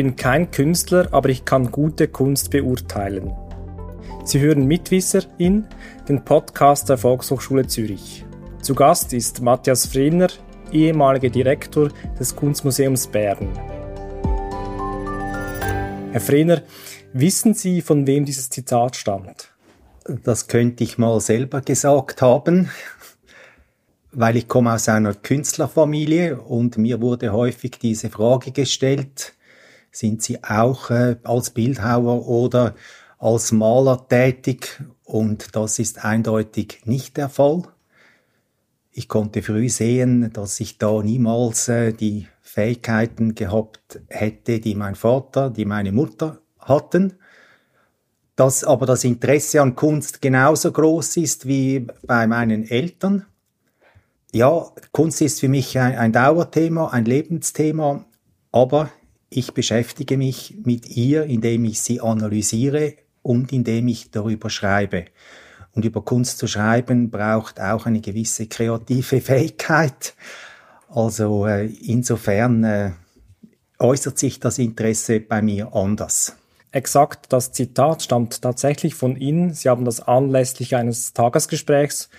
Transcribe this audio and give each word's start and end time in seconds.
bin 0.00 0.16
kein 0.16 0.50
Künstler, 0.50 1.08
aber 1.12 1.28
ich 1.28 1.44
kann 1.44 1.70
gute 1.70 2.08
Kunst 2.08 2.50
beurteilen. 2.50 3.34
Sie 4.24 4.40
hören 4.40 4.64
Mitwisser 4.64 5.24
in 5.36 5.66
den 6.08 6.24
Podcast 6.24 6.88
der 6.88 6.96
Volkshochschule 6.96 7.66
Zürich. 7.66 8.24
Zu 8.62 8.74
Gast 8.74 9.12
ist 9.12 9.42
Matthias 9.42 9.84
Frehner, 9.84 10.28
ehemaliger 10.72 11.28
Direktor 11.28 11.90
des 12.18 12.34
Kunstmuseums 12.34 13.08
Bern. 13.08 13.50
Herr 16.12 16.20
Frehner, 16.22 16.62
wissen 17.12 17.52
Sie, 17.52 17.82
von 17.82 18.06
wem 18.06 18.24
dieses 18.24 18.48
Zitat 18.48 18.96
stammt? 18.96 19.52
Das 20.24 20.46
könnte 20.46 20.82
ich 20.82 20.96
mal 20.96 21.20
selber 21.20 21.60
gesagt 21.60 22.22
haben 22.22 22.70
weil 24.12 24.36
ich 24.36 24.48
komme 24.48 24.72
aus 24.72 24.88
einer 24.88 25.14
Künstlerfamilie 25.14 26.40
und 26.40 26.76
mir 26.78 27.00
wurde 27.00 27.32
häufig 27.32 27.78
diese 27.80 28.10
Frage 28.10 28.50
gestellt, 28.50 29.34
sind 29.90 30.22
Sie 30.22 30.42
auch 30.42 30.90
äh, 30.90 31.16
als 31.24 31.50
Bildhauer 31.50 32.26
oder 32.26 32.74
als 33.18 33.52
Maler 33.52 34.06
tätig? 34.08 34.82
Und 35.04 35.56
das 35.56 35.78
ist 35.78 36.04
eindeutig 36.04 36.82
nicht 36.84 37.16
der 37.16 37.28
Fall. 37.28 37.62
Ich 38.92 39.08
konnte 39.08 39.42
früh 39.42 39.68
sehen, 39.68 40.32
dass 40.32 40.60
ich 40.60 40.78
da 40.78 41.02
niemals 41.02 41.68
äh, 41.68 41.92
die 41.92 42.28
Fähigkeiten 42.42 43.34
gehabt 43.34 44.00
hätte, 44.08 44.60
die 44.60 44.74
mein 44.74 44.94
Vater, 44.94 45.50
die 45.50 45.64
meine 45.64 45.92
Mutter 45.92 46.40
hatten. 46.58 47.14
Dass 48.36 48.64
aber 48.64 48.86
das 48.86 49.04
Interesse 49.04 49.60
an 49.60 49.76
Kunst 49.76 50.22
genauso 50.22 50.72
groß 50.72 51.16
ist 51.18 51.46
wie 51.46 51.86
bei 52.02 52.26
meinen 52.26 52.64
Eltern 52.68 53.26
ja, 54.32 54.70
Kunst 54.92 55.20
ist 55.20 55.40
für 55.40 55.48
mich 55.48 55.78
ein, 55.78 55.96
ein 55.96 56.12
Dauerthema, 56.12 56.88
ein 56.88 57.04
Lebensthema, 57.04 58.04
aber 58.52 58.90
ich 59.30 59.54
beschäftige 59.54 60.16
mich 60.16 60.56
mit 60.64 60.88
ihr, 60.88 61.24
indem 61.24 61.64
ich 61.64 61.80
sie 61.80 62.00
analysiere 62.00 62.94
und 63.22 63.52
indem 63.52 63.88
ich 63.88 64.10
darüber 64.10 64.50
schreibe. 64.50 65.06
Und 65.72 65.84
über 65.84 66.02
Kunst 66.02 66.38
zu 66.38 66.46
schreiben 66.48 67.10
braucht 67.10 67.60
auch 67.60 67.86
eine 67.86 68.00
gewisse 68.00 68.46
kreative 68.48 69.20
Fähigkeit. 69.20 70.14
Also 70.88 71.46
äh, 71.46 71.66
insofern 71.66 72.64
äh, 72.64 72.90
äußert 73.78 74.18
sich 74.18 74.40
das 74.40 74.58
Interesse 74.58 75.20
bei 75.20 75.40
mir 75.40 75.74
anders. 75.74 76.36
Exakt, 76.72 77.32
das 77.32 77.52
Zitat 77.52 78.02
stammt 78.02 78.42
tatsächlich 78.42 78.94
von 78.94 79.16
Ihnen. 79.16 79.54
Sie 79.54 79.68
haben 79.68 79.84
das 79.84 80.00
anlässlich 80.00 80.76
eines 80.76 81.12
Tagesgesprächs 81.12 82.10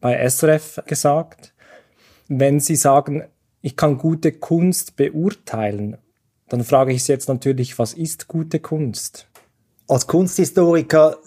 bei 0.00 0.28
SRF 0.28 0.80
gesagt 0.86 1.54
wenn 2.28 2.60
Sie 2.60 2.76
sagen, 2.76 3.24
ich 3.60 3.76
kann 3.76 3.98
gute 3.98 4.32
Kunst 4.32 4.96
beurteilen, 4.96 5.96
dann 6.48 6.64
frage 6.64 6.92
ich 6.92 7.04
Sie 7.04 7.12
jetzt 7.12 7.28
natürlich, 7.28 7.78
was 7.78 7.94
ist 7.94 8.28
gute 8.28 8.60
Kunst? 8.60 9.28
Als 9.88 10.06
Kunsthistoriker 10.06 11.18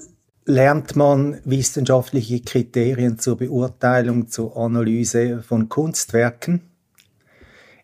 lernt 0.46 0.96
man 0.96 1.40
wissenschaftliche 1.44 2.42
Kriterien 2.42 3.20
zur 3.20 3.38
Beurteilung, 3.38 4.30
zur 4.30 4.56
Analyse 4.56 5.42
von 5.42 5.70
Kunstwerken. 5.70 6.62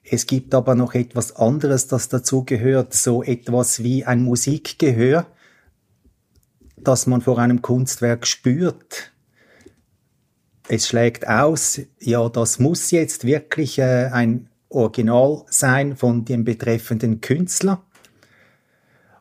Es 0.04 0.26
gibt 0.26 0.54
aber 0.54 0.76
noch 0.76 0.94
etwas 0.96 1.36
anderes, 1.36 1.88
das 1.88 2.10
dazu 2.10 2.44
gehört, 2.44 2.94
so 2.94 3.24
etwas 3.24 3.84
wie 3.84 4.06
ein 4.06 4.24
Musikgehör, 4.24 5.26
das 6.78 7.08
man 7.08 7.22
vor 7.22 7.40
einem 7.40 7.62
Kunstwerk 7.62 8.28
spürt 8.28 9.14
es 10.68 10.88
schlägt 10.88 11.28
aus, 11.28 11.82
ja, 12.00 12.28
das 12.30 12.60
muss 12.60 12.92
jetzt 12.92 13.26
wirklich 13.26 13.80
äh, 13.80 14.10
ein 14.12 14.50
Original 14.74 15.44
sein 15.48 15.96
von 15.96 16.26
dem 16.26 16.44
betreffenden 16.44 17.22
Künstler. 17.22 17.84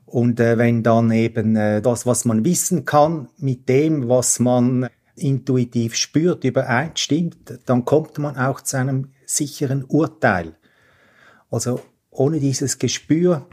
Und 0.07 0.41
äh, 0.41 0.59
wenn 0.59 0.83
dann 0.83 1.11
eben 1.11 1.57
äh, 1.57 1.81
das, 1.81 2.05
was 2.05 2.25
man 2.25 2.45
wissen 2.45 2.85
kann, 2.85 3.29
mit 3.39 3.69
dem, 3.69 4.09
was 4.09 4.39
man 4.39 4.89
intuitiv 5.17 5.95
spürt, 5.95 6.45
übereinstimmt, 6.45 7.61
dann 7.67 7.85
kommt 7.85 8.19
man 8.19 8.37
auch 8.37 8.61
zu 8.61 8.77
einem 8.77 9.11
sicheren 9.25 9.85
Urteil. 9.85 10.57
Also 11.51 11.81
ohne 12.11 12.41
dieses 12.41 12.79
Gespür 12.79 13.47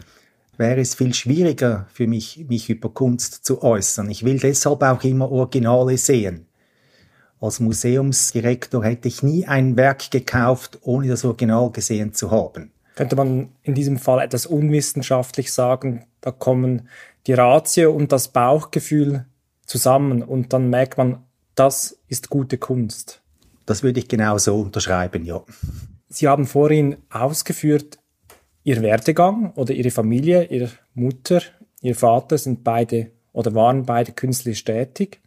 wäre 0.57 0.81
es 0.81 0.95
viel 0.95 1.13
schwieriger 1.13 1.87
für 1.93 2.07
mich, 2.07 2.45
mich 2.49 2.69
über 2.69 2.89
Kunst 2.89 3.45
zu 3.45 3.63
äußern. 3.63 4.09
Ich 4.09 4.25
will 4.25 4.39
deshalb 4.39 4.83
auch 4.83 5.03
immer 5.03 5.31
Originale 5.31 5.97
sehen. 5.97 6.48
Als 7.41 7.59
Museumsdirektor 7.59 8.83
hätte 8.83 9.07
ich 9.07 9.23
nie 9.23 9.45
ein 9.45 9.77
Werk 9.77 10.11
gekauft, 10.11 10.79
ohne 10.81 11.07
das 11.07 11.23
Original 11.23 11.71
gesehen 11.71 12.13
zu 12.13 12.31
haben. 12.31 12.71
Könnte 12.95 13.15
man 13.15 13.49
in 13.63 13.75
diesem 13.75 13.97
Fall 13.97 14.21
etwas 14.21 14.45
unwissenschaftlich 14.45 15.53
sagen, 15.53 16.05
da 16.19 16.31
kommen 16.31 16.89
die 17.27 17.33
Ratio 17.33 17.93
und 17.93 18.11
das 18.11 18.27
Bauchgefühl 18.27 19.25
zusammen 19.65 20.21
und 20.21 20.51
dann 20.51 20.69
merkt 20.69 20.97
man, 20.97 21.23
das 21.55 21.97
ist 22.07 22.29
gute 22.29 22.57
Kunst. 22.57 23.21
Das 23.65 23.83
würde 23.83 23.99
ich 23.99 24.07
genau 24.07 24.37
so 24.37 24.59
unterschreiben, 24.59 25.23
ja. 25.25 25.41
Sie 26.09 26.27
haben 26.27 26.47
vorhin 26.47 26.97
ausgeführt, 27.09 27.99
Ihr 28.63 28.81
Werdegang 28.81 29.53
oder 29.53 29.73
Ihre 29.73 29.91
Familie, 29.91 30.45
Ihre 30.45 30.69
Mutter, 30.93 31.41
Ihr 31.81 31.95
Vater 31.95 32.37
sind 32.37 32.63
beide 32.63 33.11
oder 33.31 33.55
waren 33.55 33.85
beide 33.85 34.11
künstlerisch 34.11 34.65
tätig. 34.65 35.21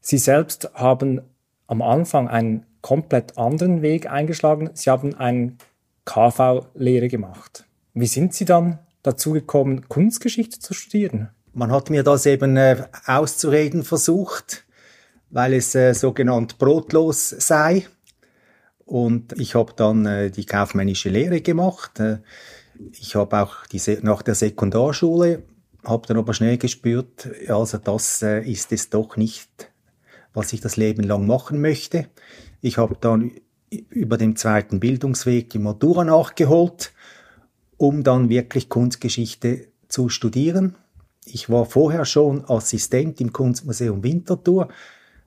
Sie 0.00 0.18
selbst 0.18 0.70
haben 0.74 1.20
am 1.66 1.82
Anfang 1.82 2.28
einen 2.28 2.66
komplett 2.80 3.38
anderen 3.38 3.82
Weg 3.82 4.10
eingeschlagen. 4.10 4.70
Sie 4.74 4.90
haben 4.90 5.14
eine 5.14 5.56
KV-Lehre 6.04 7.08
gemacht. 7.08 7.64
Wie 7.94 8.06
sind 8.06 8.34
Sie 8.34 8.44
dann 8.44 8.78
dazu 9.02 9.32
gekommen, 9.32 9.88
Kunstgeschichte 9.88 10.58
zu 10.58 10.74
studieren? 10.74 11.30
Man 11.52 11.72
hat 11.72 11.90
mir 11.90 12.02
das 12.02 12.26
eben 12.26 12.56
äh, 12.56 12.84
auszureden 13.06 13.82
versucht, 13.82 14.64
weil 15.30 15.54
es 15.54 15.74
äh, 15.74 15.92
sogenannt 15.94 16.58
brotlos 16.58 17.28
sei. 17.30 17.86
Und 18.84 19.38
ich 19.38 19.54
habe 19.54 19.72
dann 19.74 20.06
äh, 20.06 20.30
die 20.30 20.46
kaufmännische 20.46 21.10
Lehre 21.10 21.40
gemacht. 21.40 22.00
Äh, 22.00 22.18
ich 22.98 23.14
habe 23.14 23.40
auch 23.40 23.66
diese, 23.66 23.98
nach 24.02 24.22
der 24.22 24.34
Sekundarschule, 24.34 25.42
habe 25.84 26.06
dann 26.06 26.16
aber 26.16 26.34
schnell 26.34 26.58
gespürt, 26.58 27.28
also 27.48 27.78
das 27.78 28.22
äh, 28.22 28.42
ist 28.42 28.72
es 28.72 28.90
doch 28.90 29.16
nicht 29.16 29.69
was 30.32 30.52
ich 30.52 30.60
das 30.60 30.76
Leben 30.76 31.02
lang 31.02 31.26
machen 31.26 31.60
möchte. 31.60 32.06
Ich 32.60 32.78
habe 32.78 32.96
dann 33.00 33.32
über 33.70 34.16
den 34.16 34.36
zweiten 34.36 34.80
Bildungsweg 34.80 35.50
die 35.50 35.58
Matura 35.58 36.04
nachgeholt, 36.04 36.92
um 37.76 38.02
dann 38.02 38.28
wirklich 38.28 38.68
Kunstgeschichte 38.68 39.68
zu 39.88 40.08
studieren. 40.08 40.76
Ich 41.24 41.48
war 41.48 41.66
vorher 41.66 42.04
schon 42.04 42.44
Assistent 42.48 43.20
im 43.20 43.32
Kunstmuseum 43.32 44.02
Winterthur. 44.02 44.68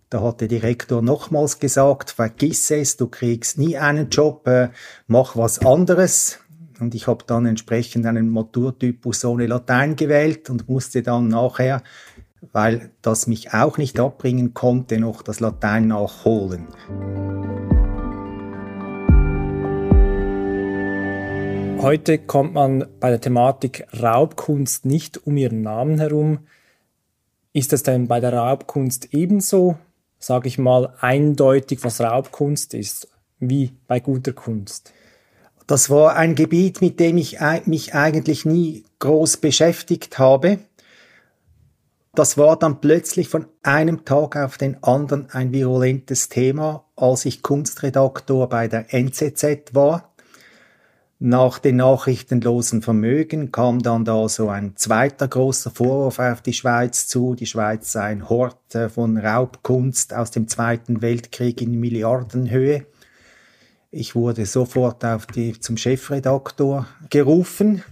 Da 0.10 0.22
hat 0.22 0.42
der 0.42 0.48
Direktor 0.48 1.02
nochmals 1.02 1.60
gesagt, 1.60 2.12
vergiss 2.12 2.70
es, 2.72 2.98
du 2.98 3.08
kriegst 3.08 3.58
nie 3.58 3.78
einen 3.78 4.10
Job, 4.10 4.48
äh, 4.48 4.70
mach 5.08 5.36
was 5.36 5.60
anderes. 5.60 6.40
Und 6.80 6.94
ich 6.94 7.08
habe 7.08 7.24
dann 7.26 7.46
entsprechend 7.46 8.06
einen 8.06 8.30
Maturtypus 8.30 9.26
ohne 9.26 9.48
Latein 9.48 9.96
gewählt 9.96 10.50
und 10.50 10.68
musste 10.68 11.02
dann 11.02 11.30
nachher 11.30 11.82
weil 12.52 12.92
das 13.02 13.28
mich 13.28 13.54
auch 13.54 13.78
nicht 13.78 14.00
abbringen 14.00 14.54
konnte, 14.54 15.00
noch 15.00 15.22
das 15.22 15.40
Latein 15.40 15.88
nachholen. 15.88 16.68
Heute 21.82 22.18
kommt 22.18 22.54
man 22.54 22.86
bei 23.00 23.10
der 23.10 23.20
Thematik 23.20 23.86
Raubkunst 24.02 24.86
nicht 24.86 25.28
um 25.28 25.36
ihren 25.36 25.62
Namen 25.62 26.00
herum. 26.00 26.40
Ist 27.52 27.74
es 27.74 27.84
denn 27.84 28.08
bei 28.08 28.20
der 28.20 28.34
Raubkunst 28.34 29.14
ebenso, 29.14 29.78
sage 30.18 30.48
ich 30.48 30.58
mal, 30.58 30.94
eindeutig, 31.02 31.84
was 31.84 32.00
Raubkunst 32.00 32.74
ist, 32.74 33.10
wie 33.40 33.74
bei 33.88 34.00
guter 34.00 34.32
Kunst? 34.32 34.94
Das 35.68 35.90
war 35.90 36.16
ein 36.16 36.36
Gebiet, 36.36 36.82
mit 36.82 37.00
dem 37.00 37.18
ich 37.18 37.40
mich 37.66 37.94
eigentlich 37.94 38.46
nie 38.46 38.86
groß 39.00 39.38
beschäftigt 39.38 40.20
habe. 40.20 40.60
Das 42.16 42.38
war 42.38 42.58
dann 42.58 42.80
plötzlich 42.80 43.28
von 43.28 43.48
einem 43.64 44.06
Tag 44.06 44.36
auf 44.36 44.60
den 44.60 44.84
anderen 44.84 45.32
ein 45.32 45.52
virulentes 45.52 46.30
Thema, 46.30 46.86
als 46.96 47.26
ich 47.26 47.42
Kunstredaktor 47.42 48.50
bei 48.50 48.68
der 48.68 48.94
NZZ 48.94 49.74
war. 49.74 50.14
Nach 51.18 51.58
den 51.58 51.78
nachrichtenlosen 51.78 52.84
Vermögen 52.84 53.52
kam 53.52 53.82
dann 53.82 54.06
da 54.06 54.30
so 54.30 54.50
ein 54.50 54.76
zweiter 54.76 55.28
großer 55.28 55.72
Vorwurf 55.72 56.20
auf 56.20 56.42
die 56.42 56.54
Schweiz 56.54 57.08
zu. 57.08 57.34
Die 57.34 57.48
Schweiz 57.48 57.92
sei 57.94 58.04
ein 58.04 58.30
Hort 58.30 58.76
äh, 58.76 58.90
von 58.90 59.18
Raubkunst 59.18 60.14
aus 60.14 60.30
dem 60.30 60.48
Zweiten 60.48 61.02
Weltkrieg 61.02 61.62
in 61.62 61.80
Milliardenhöhe. 61.80 62.86
Ich 63.90 64.16
wurde 64.16 64.46
sofort 64.46 65.04
auf 65.04 65.26
die, 65.26 65.60
zum 65.60 65.78
Chefredaktor 65.78 66.86
gerufen 67.10 67.84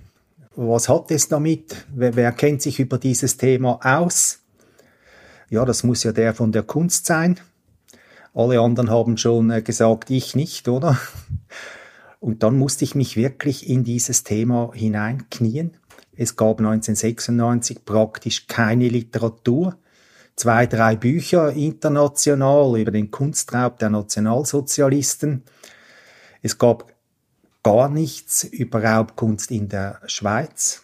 was 0.55 0.89
hat 0.89 1.11
es 1.11 1.27
damit? 1.27 1.85
Wer, 1.93 2.15
wer 2.15 2.31
kennt 2.31 2.61
sich 2.61 2.79
über 2.79 2.97
dieses 2.97 3.37
Thema 3.37 3.79
aus? 3.83 4.39
Ja, 5.49 5.65
das 5.65 5.83
muss 5.83 6.03
ja 6.03 6.11
der 6.11 6.33
von 6.33 6.51
der 6.51 6.63
Kunst 6.63 7.05
sein. 7.05 7.39
Alle 8.33 8.59
anderen 8.61 8.89
haben 8.89 9.17
schon 9.17 9.51
äh, 9.51 9.61
gesagt, 9.61 10.09
ich 10.09 10.35
nicht, 10.35 10.67
oder? 10.67 10.97
Und 12.19 12.43
dann 12.43 12.57
musste 12.57 12.85
ich 12.85 12.95
mich 12.95 13.17
wirklich 13.17 13.67
in 13.67 13.83
dieses 13.83 14.23
Thema 14.23 14.71
hineinknien. 14.73 15.77
Es 16.15 16.35
gab 16.35 16.59
1996 16.59 17.83
praktisch 17.83 18.47
keine 18.47 18.87
Literatur. 18.87 19.77
Zwei, 20.35 20.65
drei 20.67 20.95
Bücher 20.95 21.51
international 21.51 22.79
über 22.79 22.91
den 22.91 23.11
Kunstraub 23.11 23.79
der 23.79 23.89
Nationalsozialisten. 23.89 25.43
Es 26.41 26.57
gab 26.57 26.93
gar 27.63 27.89
nichts 27.89 28.43
über 28.43 28.83
Raubkunst 28.83 29.51
in 29.51 29.69
der 29.69 30.01
Schweiz. 30.05 30.83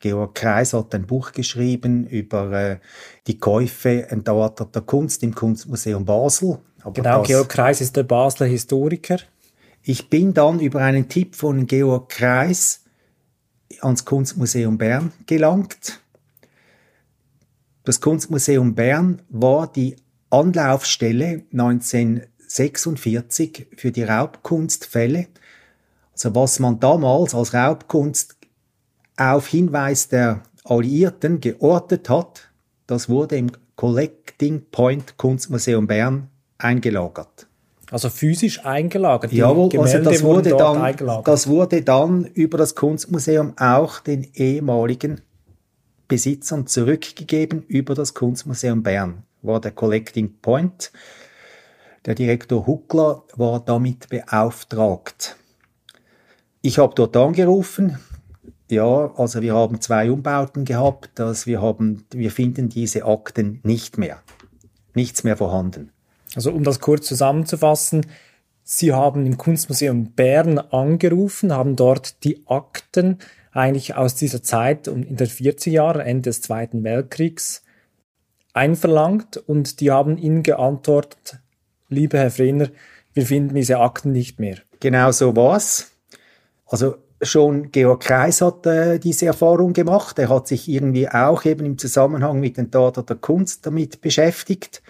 Georg 0.00 0.34
Kreis 0.34 0.72
hat 0.72 0.94
ein 0.94 1.06
Buch 1.06 1.32
geschrieben 1.32 2.06
über 2.06 2.50
äh, 2.52 2.78
die 3.28 3.38
Käufe 3.38 4.10
entarteter 4.10 4.80
Kunst 4.80 5.22
im 5.22 5.34
Kunstmuseum 5.34 6.04
Basel. 6.04 6.58
Aber 6.82 6.92
genau, 6.92 7.22
Georg 7.22 7.48
Kreis 7.48 7.80
ist 7.80 7.96
der 7.96 8.02
Basler 8.02 8.46
Historiker. 8.46 9.18
Ich 9.82 10.10
bin 10.10 10.34
dann 10.34 10.60
über 10.60 10.80
einen 10.80 11.08
Tipp 11.08 11.36
von 11.36 11.66
Georg 11.66 12.08
Kreis 12.08 12.82
ans 13.80 14.04
Kunstmuseum 14.04 14.76
Bern 14.76 15.12
gelangt. 15.26 16.00
Das 17.84 18.00
Kunstmuseum 18.00 18.74
Bern 18.74 19.22
war 19.28 19.70
die 19.70 19.94
Anlaufstelle 20.30 21.44
1946 21.52 23.68
für 23.76 23.92
die 23.92 24.04
Raubkunstfälle. 24.04 25.26
Also 26.22 26.36
was 26.36 26.60
man 26.60 26.78
damals 26.78 27.34
als 27.34 27.52
Raubkunst 27.52 28.36
auf 29.16 29.48
Hinweis 29.48 30.06
der 30.06 30.44
Alliierten 30.62 31.40
geortet 31.40 32.08
hat, 32.08 32.48
das 32.86 33.08
wurde 33.08 33.36
im 33.38 33.50
Collecting 33.74 34.66
Point 34.70 35.18
Kunstmuseum 35.18 35.88
Bern 35.88 36.28
eingelagert. 36.58 37.48
Also 37.90 38.08
physisch 38.08 38.64
eingelagert? 38.64 39.32
Jawohl, 39.32 39.76
also 39.80 39.98
das 39.98 40.22
wurde, 40.22 40.50
dann, 40.50 41.24
das 41.24 41.48
wurde 41.48 41.82
dann 41.82 42.26
über 42.26 42.56
das 42.56 42.76
Kunstmuseum 42.76 43.54
auch 43.58 43.98
den 43.98 44.28
ehemaligen 44.34 45.22
Besitzern 46.06 46.68
zurückgegeben 46.68 47.64
über 47.66 47.96
das 47.96 48.14
Kunstmuseum 48.14 48.84
Bern. 48.84 49.24
War 49.42 49.60
der 49.60 49.72
Collecting 49.72 50.38
Point. 50.40 50.92
Der 52.06 52.14
Direktor 52.14 52.64
Huckler 52.64 53.24
war 53.34 53.58
damit 53.58 54.08
beauftragt. 54.08 55.36
Ich 56.62 56.78
habe 56.78 56.94
dort 56.94 57.16
angerufen, 57.16 57.98
ja, 58.70 59.12
also 59.16 59.42
wir 59.42 59.54
haben 59.54 59.80
zwei 59.80 60.10
Umbauten 60.10 60.64
gehabt, 60.64 61.10
dass 61.16 61.46
wir 61.46 61.60
haben, 61.60 62.04
wir 62.12 62.30
finden 62.30 62.68
diese 62.68 63.04
Akten 63.04 63.60
nicht 63.64 63.98
mehr. 63.98 64.22
Nichts 64.94 65.24
mehr 65.24 65.36
vorhanden. 65.36 65.90
Also 66.34 66.52
um 66.52 66.64
das 66.64 66.80
kurz 66.80 67.06
zusammenzufassen, 67.06 68.06
Sie 68.64 68.92
haben 68.92 69.26
im 69.26 69.36
Kunstmuseum 69.38 70.12
Bern 70.12 70.58
angerufen, 70.58 71.52
haben 71.52 71.74
dort 71.74 72.22
die 72.22 72.46
Akten 72.46 73.18
eigentlich 73.50 73.96
aus 73.96 74.14
dieser 74.14 74.42
Zeit 74.42 74.86
in 74.86 75.16
den 75.16 75.26
40er 75.26 75.70
Jahren, 75.70 76.00
Ende 76.00 76.30
des 76.30 76.42
Zweiten 76.42 76.84
Weltkriegs, 76.84 77.64
einverlangt 78.54 79.36
und 79.36 79.80
die 79.80 79.90
haben 79.90 80.16
Ihnen 80.16 80.42
geantwortet, 80.42 81.38
lieber 81.88 82.18
Herr 82.18 82.30
Frenner, 82.30 82.68
wir 83.12 83.26
finden 83.26 83.54
diese 83.54 83.80
Akten 83.80 84.12
nicht 84.12 84.38
mehr. 84.38 84.58
Genau 84.80 85.10
so 85.10 85.34
war's. 85.36 85.91
Also 86.72 86.94
schon 87.20 87.70
Georg 87.70 88.00
Kreis 88.00 88.40
hat 88.40 88.64
äh, 88.64 88.98
diese 88.98 89.26
Erfahrung 89.26 89.74
gemacht. 89.74 90.18
Er 90.18 90.30
hat 90.30 90.48
sich 90.48 90.66
irgendwie 90.70 91.06
auch 91.06 91.44
eben 91.44 91.66
im 91.66 91.76
Zusammenhang 91.76 92.40
mit 92.40 92.56
den 92.56 92.70
Taten 92.70 93.04
der 93.04 93.16
Kunst 93.16 93.66
damit 93.66 94.00
beschäftigt. 94.00 94.82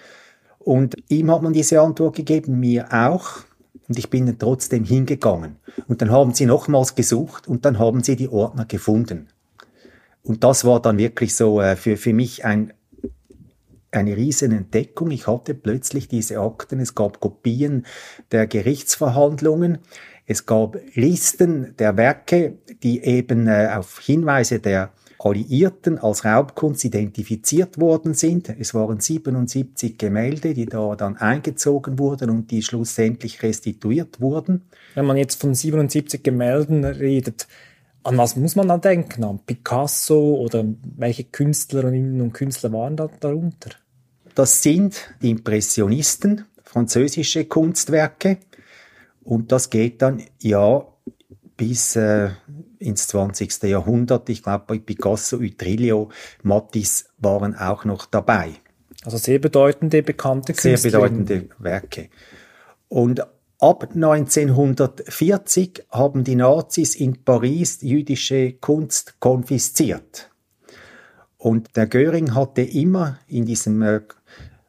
Und 0.61 0.95
ihm 1.09 1.29
hat 1.33 1.43
man 1.43 1.53
diese 1.53 1.81
Antwort 1.81 2.15
gegeben, 2.15 2.61
mir 2.61 2.87
auch. 2.93 3.41
Und 3.89 3.99
ich 3.99 4.11
bin 4.11 4.27
dann 4.27 4.39
trotzdem 4.39 4.85
hingegangen. 4.85 5.57
Und 5.89 6.01
dann 6.01 6.13
haben 6.13 6.33
sie 6.33 6.47
nochmals 6.47 6.95
gesucht 6.95 7.49
und 7.49 7.65
dann 7.65 7.81
haben 7.81 8.05
sie 8.05 8.15
die 8.15 8.29
Ordner 8.29 8.65
gefunden. 8.65 9.27
Und 10.23 10.45
das 10.45 10.65
war 10.65 10.81
dann 10.81 10.99
wirklich 10.99 11.35
so 11.35 11.61
äh, 11.61 11.75
für, 11.75 11.97
für 11.97 12.13
mich 12.13 12.45
ein, 12.45 12.73
eine 13.91 14.17
riesen 14.17 14.53
Entdeckung. 14.53 15.11
Ich 15.11 15.27
hatte 15.27 15.53
plötzlich 15.53 16.07
diese 16.07 16.39
Akten, 16.39 16.79
es 16.79 16.95
gab 16.95 17.19
Kopien 17.19 17.87
der 18.31 18.47
Gerichtsverhandlungen. 18.47 19.79
Es 20.27 20.47
gab 20.47 20.77
Listen 20.95 21.75
der 21.79 21.97
Werke, 21.97 22.59
die 22.83 23.03
eben 23.03 23.47
äh, 23.49 23.71
auf 23.75 23.99
Hinweise 23.99 24.61
der 24.61 24.93
Alliierten 25.19 25.99
als 25.99 26.25
Raubkunst 26.25 26.85
identifiziert 26.85 27.81
worden 27.81 28.15
sind. 28.15 28.49
Es 28.49 28.75
waren 28.75 29.01
77 29.01 29.97
Gemälde, 29.97 30.55
die 30.55 30.67
da 30.67 30.97
dann 30.97 31.17
eingezogen 31.17 31.99
wurden 31.99 32.31
und 32.31 32.51
die 32.51 32.63
schlussendlich 32.63 33.43
restituiert 33.43 34.21
wurden. 34.21 34.63
Wenn 34.95 35.07
man 35.07 35.17
jetzt 35.17 35.41
von 35.41 35.55
77 35.55 36.23
Gemälden 36.23 36.85
redet, 36.85 37.47
an 38.05 38.19
was 38.19 38.37
muss 38.37 38.57
man 38.57 38.69
dann 38.69 38.81
denken? 38.81 39.25
An 39.25 39.39
Picasso 39.47 40.35
oder 40.37 40.65
welche 40.97 41.25
Künstlerinnen 41.25 42.21
und 42.21 42.33
Künstler 42.33 42.73
waren 42.73 42.97
da 42.97 43.09
darunter? 43.21 43.71
Das 44.35 44.63
sind 44.63 45.15
die 45.21 45.31
Impressionisten, 45.31 46.47
französische 46.65 47.45
Kunstwerke. 47.45 48.39
Und 49.25 49.53
das 49.53 49.71
geht 49.71 50.03
dann 50.03 50.23
ja 50.41 50.87
bis 51.57 51.97
äh, 51.97 52.31
ins 52.79 53.07
20. 53.09 53.63
Jahrhundert. 53.65 54.29
Ich 54.29 54.43
glaube, 54.43 54.65
bei 54.67 54.79
Picasso, 54.79 55.37
Utrillo, 55.37 56.11
Matisse 56.43 57.05
waren 57.19 57.55
auch 57.55 57.85
noch 57.85 58.07
dabei. 58.07 58.55
Also 59.05 59.19
sehr 59.19 59.39
bedeutende, 59.39 60.03
bekannte 60.03 60.53
Künstler. 60.53 60.77
Sehr 60.77 60.91
bedeutende 60.91 61.49
Werke. 61.59 62.09
Und 62.89 63.25
ab 63.59 63.89
1940 63.95 65.85
haben 65.91 66.25
die 66.25 66.35
Nazis 66.35 66.95
in 66.95 67.25
Paris 67.25 67.79
jüdische 67.83 68.53
Kunst 68.55 69.21
konfisziert. 69.21 70.31
Und 71.39 71.77
der 71.77 71.87
Göring 71.87 72.35
hatte 72.35 72.63
immer 72.63 73.19
in 73.27 73.47
diesem 73.47 73.83
äh, 73.83 74.01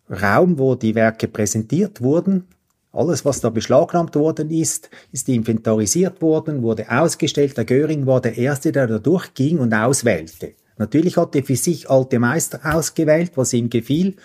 Raum, 0.09 0.57
wo 0.57 0.75
die 0.75 0.95
Werke 0.95 1.27
präsentiert 1.27 2.01
wurden, 2.01 2.47
alles, 2.93 3.25
was 3.25 3.41
da 3.41 3.49
beschlagnahmt 3.49 4.15
worden 4.15 4.51
ist, 4.51 4.91
ist 5.11 5.27
inventarisiert 5.27 6.21
worden, 6.21 6.61
wurde 6.61 6.91
ausgestellt. 6.91 7.57
Der 7.57 7.65
Göring 7.65 8.05
war 8.05 8.21
der 8.21 8.37
Erste, 8.37 8.71
der 8.71 8.85
da 8.85 8.99
durchging 8.99 9.57
und 9.57 9.73
auswählte. 9.73 10.53
Natürlich 10.77 11.17
hat 11.17 11.35
er 11.35 11.43
für 11.43 11.55
sich 11.55 11.89
alte 11.89 12.19
Meister 12.19 12.59
ausgewählt, 12.63 13.31
was 13.35 13.53
ihm 13.53 13.71
gefiel. 13.71 14.15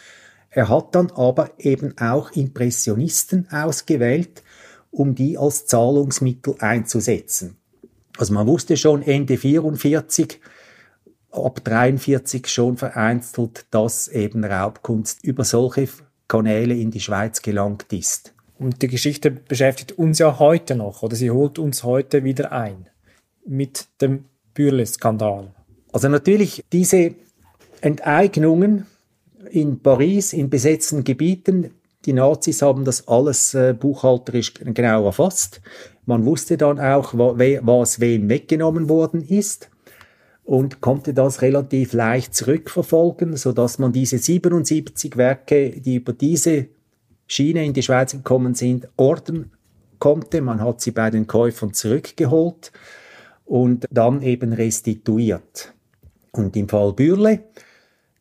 Er 0.51 0.69
hat 0.69 0.95
dann 0.95 1.11
aber 1.13 1.51
eben 1.59 1.97
auch 1.99 2.31
Impressionisten 2.33 3.49
ausgewählt, 3.51 4.43
um 4.91 5.15
die 5.15 5.39
als 5.39 5.67
Zahlungsmittel 5.67 6.57
einzusetzen. 6.59 7.57
Also 8.19 8.35
man 8.35 8.47
wusste 8.47 8.77
schon 8.77 9.01
Ende 9.03 9.39
44, 9.39 10.41
ab 11.31 11.65
43 11.65 12.47
schon 12.49 12.77
vereinzelt, 12.77 13.67
dass 13.71 14.09
eben 14.09 14.45
Raubkunst 14.45 15.25
über 15.25 15.45
solche 15.45 15.89
Kanäle 16.27 16.75
in 16.75 16.91
die 16.91 17.01
Schweiz 17.01 17.41
gelangt 17.41 17.93
ist. 17.93 18.35
Und 18.59 18.83
die 18.83 18.89
Geschichte 18.89 19.31
beschäftigt 19.31 19.93
uns 19.93 20.19
ja 20.19 20.39
heute 20.39 20.75
noch, 20.75 21.03
oder 21.03 21.15
sie 21.15 21.31
holt 21.31 21.59
uns 21.59 21.85
heute 21.85 22.25
wieder 22.25 22.53
ein 22.53 22.89
mit 23.47 23.87
dem 24.01 24.25
Bürle-Skandal. 24.55 25.55
Also 25.93 26.09
natürlich 26.09 26.65
diese 26.73 27.15
Enteignungen 27.81 28.87
in 29.51 29.81
Paris, 29.81 30.33
in 30.33 30.51
besetzten 30.51 31.05
Gebieten, 31.05 31.71
die 32.05 32.13
Nazis 32.13 32.63
haben 32.63 32.85
das 32.85 33.07
alles 33.09 33.55
äh, 33.55 33.75
buchhalterisch 33.79 34.55
genau 34.55 35.07
erfasst. 35.07 35.61
Man 36.07 36.25
wusste 36.25 36.57
dann 36.57 36.79
auch, 36.81 37.13
was 37.15 38.01
wem 38.01 38.29
weggenommen 38.29 38.89
worden 38.89 39.23
ist 39.23 39.69
und 40.45 40.81
konnte 40.81 41.13
das 41.13 41.43
relativ 41.43 41.93
leicht 41.93 42.35
zurückverfolgen, 42.35 43.37
so 43.37 43.53
dass 43.53 43.79
man 43.79 43.93
diese 43.93 44.19
77 44.19 45.17
Werke, 45.17 45.81
die 45.81 45.97
über 45.97 46.13
diese 46.13 46.69
Schiene 47.29 47.65
in 47.65 47.75
die 47.75 47.83
Schweiz 47.83 48.13
gekommen 48.13 48.55
sind, 48.55 48.89
orten 48.97 49.53
konnte. 50.01 50.41
Man 50.41 50.61
hat 50.61 50.81
sie 50.81 50.91
bei 50.91 51.11
den 51.11 51.27
Käufern 51.27 51.75
zurückgeholt 51.75 52.73
und 53.45 53.87
dann 53.91 54.23
eben 54.23 54.53
restituiert. 54.53 55.75
Und 56.33 56.57
im 56.57 56.69
Fall 56.69 56.93
Bürle, 56.95 57.45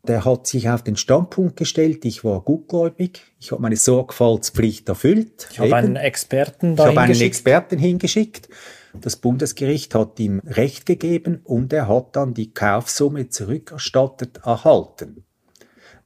der 0.06 0.24
hat 0.24 0.46
sich 0.46 0.68
auf 0.68 0.82
den 0.82 0.96
Standpunkt 0.96 1.56
gestellt, 1.56 2.04
ich 2.04 2.22
war 2.22 2.40
gutgläubig, 2.42 3.20
ich 3.40 3.50
habe 3.52 3.62
meine 3.62 3.76
Sorgfaltspflicht 3.76 4.88
erfüllt. 4.88 5.48
Ich 5.52 5.58
habe 5.58 5.74
einen 5.76 5.96
Experten 5.96 6.76
da 6.76 6.84
Ich 6.84 6.88
habe 6.90 7.00
einen 7.00 7.20
Experten 7.20 7.78
hingeschickt. 7.78 8.48
Das 8.94 9.16
Bundesgericht 9.16 9.94
hat 9.94 10.18
ihm 10.18 10.40
Recht 10.46 10.86
gegeben 10.86 11.40
und 11.44 11.72
er 11.72 11.88
hat 11.88 12.16
dann 12.16 12.34
die 12.34 12.52
Kaufsumme 12.52 13.28
zurückerstattet 13.28 14.40
erhalten. 14.44 15.24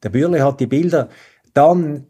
Der 0.02 0.11
Bürle 0.11 0.44
hat 0.44 0.61
die 0.61 0.66
Bilder 0.66 1.09
dann 1.54 2.06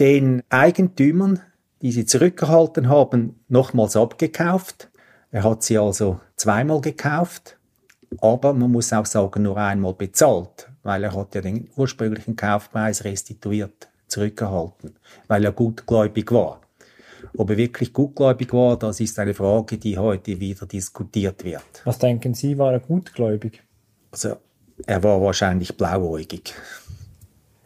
den 0.00 0.42
Eigentümern, 0.48 1.40
die 1.82 1.92
sie 1.92 2.06
zurückgehalten 2.06 2.88
haben, 2.88 3.38
nochmals 3.48 3.96
abgekauft. 3.96 4.90
Er 5.30 5.44
hat 5.44 5.62
sie 5.62 5.78
also 5.78 6.20
zweimal 6.36 6.80
gekauft, 6.80 7.58
aber 8.18 8.54
man 8.54 8.72
muss 8.72 8.92
auch 8.92 9.06
sagen, 9.06 9.42
nur 9.42 9.58
einmal 9.58 9.94
bezahlt, 9.94 10.68
weil 10.82 11.04
er 11.04 11.14
hat 11.14 11.34
ja 11.34 11.42
den 11.42 11.68
ursprünglichen 11.76 12.34
Kaufpreis 12.34 13.04
restituiert, 13.04 13.88
zurückgehalten, 14.08 14.96
weil 15.28 15.44
er 15.44 15.52
gutgläubig 15.52 16.32
war. 16.32 16.60
Ob 17.36 17.50
er 17.50 17.58
wirklich 17.58 17.92
gutgläubig 17.92 18.52
war, 18.52 18.78
das 18.78 18.98
ist 19.00 19.18
eine 19.18 19.34
Frage, 19.34 19.76
die 19.76 19.98
heute 19.98 20.40
wieder 20.40 20.66
diskutiert 20.66 21.44
wird. 21.44 21.82
Was 21.84 21.98
denken 21.98 22.32
Sie, 22.32 22.56
war 22.56 22.72
er 22.72 22.80
gutgläubig? 22.80 23.62
Also 24.10 24.36
er 24.86 25.02
war 25.02 25.20
wahrscheinlich 25.20 25.76
blauäugig. 25.76 26.54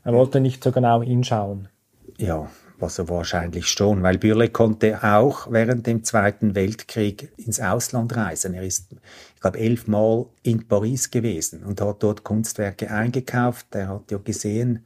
Er 0.03 0.13
wollte 0.13 0.41
nicht 0.41 0.63
so 0.63 0.73
genau 0.73 1.01
hinschauen. 1.03 1.69
Ja, 2.19 2.49
also 2.81 3.09
wahrscheinlich 3.09 3.67
schon, 3.67 4.03
weil 4.03 4.19
Bürle 4.19 4.49
konnte 4.49 5.03
auch 5.03 5.51
während 5.51 5.87
dem 5.87 6.05
Zweiten 6.05 6.55
Weltkrieg 6.55 7.33
ins 7.37 7.61
Ausland 7.61 8.15
reisen. 8.17 8.55
Er 8.55 8.63
ist, 8.63 8.87
ich 9.35 9.41
glaube, 9.41 9.59
elfmal 9.59 10.27
in 10.43 10.67
Paris 10.67 11.11
gewesen 11.11 11.65
und 11.65 11.81
hat 11.81 12.03
dort 12.03 12.25
Kunstwerke 12.25 12.91
eingekauft. 12.91 13.67
Er 13.71 13.89
hat 13.89 14.11
ja 14.11 14.19
gesehen, 14.19 14.85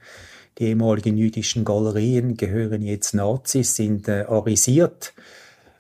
die 0.59 0.67
ehemaligen 0.67 1.17
jüdischen 1.17 1.65
Galerien 1.65 2.37
gehören 2.37 2.83
jetzt 2.83 3.15
Nazis, 3.15 3.77
sind 3.77 4.09
äh, 4.09 4.25
arisiert. 4.29 5.15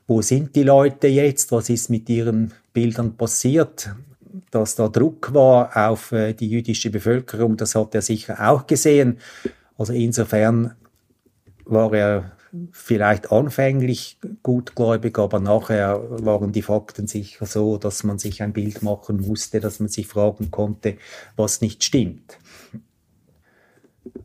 Wo 0.07 0.23
sind 0.23 0.57
die 0.57 0.63
Leute 0.63 1.09
jetzt? 1.09 1.53
Was 1.53 1.69
ist 1.69 1.91
mit 1.91 2.09
ihren 2.09 2.55
Bildern 2.73 3.17
passiert? 3.17 3.91
Dass 4.51 4.77
da 4.77 4.89
Druck 4.89 5.35
war 5.35 5.77
auf 5.91 6.13
äh, 6.13 6.33
die 6.33 6.49
jüdische 6.49 6.91
Bevölkerung, 6.91 7.57
das 7.57 7.75
hat 7.75 7.95
er 7.95 8.03
sicher 8.03 8.49
auch 8.49 8.67
gesehen. 8.67 9.19
Also 9.77 9.93
insofern 9.93 10.75
war 11.69 11.93
er 11.93 12.33
vielleicht 12.73 13.31
anfänglich 13.31 14.19
gutgläubig, 14.43 15.19
aber 15.19 15.39
nachher 15.39 16.01
waren 16.25 16.51
die 16.53 16.63
Fakten 16.63 17.07
sicher 17.07 17.47
so, 17.47 17.77
dass 17.77 18.05
man 18.05 18.19
sich 18.19 18.43
ein 18.43 18.55
Bild 18.55 18.83
machen 18.83 19.21
musste, 19.21 19.61
dass 19.61 19.81
man 19.81 19.89
sich 19.89 20.07
fragen 20.07 20.51
konnte, 20.51 20.97
was 21.37 21.61
nicht 21.61 21.85
stimmt. 21.85 22.39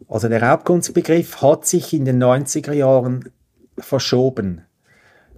Also 0.08 0.30
der 0.30 0.42
Raubkunstbegriff 0.42 1.42
hat 1.42 1.66
sich 1.66 1.94
in 1.94 2.06
den 2.06 2.24
90er 2.24 2.74
Jahren 2.74 3.30
verschoben 3.78 4.62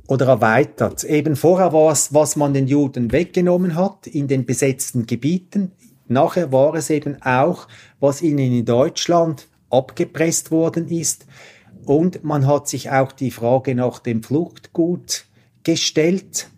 oder 0.07 0.27
erweitert. 0.27 1.03
Eben 1.03 1.35
vorher 1.35 1.73
war 1.73 1.91
es, 1.91 2.13
was 2.13 2.35
man 2.35 2.53
den 2.53 2.67
Juden 2.67 3.11
weggenommen 3.11 3.75
hat 3.75 4.05
in 4.05 4.27
den 4.27 4.45
besetzten 4.45 5.07
Gebieten. 5.07 5.71
Nachher 6.07 6.51
war 6.51 6.75
es 6.75 6.89
eben 6.91 7.21
auch, 7.23 7.67
was 7.99 8.21
ihnen 8.21 8.51
in 8.51 8.65
Deutschland 8.65 9.47
abgepresst 9.71 10.51
worden 10.51 10.87
ist. 10.87 11.25
Und 11.83 12.23
man 12.23 12.47
hat 12.47 12.67
sich 12.67 12.89
auch 12.91 13.11
die 13.11 13.31
Frage 13.31 13.75
nach 13.75 13.99
dem 13.99 14.23
Fluchtgut 14.23 15.25
gestellt, 15.63 16.49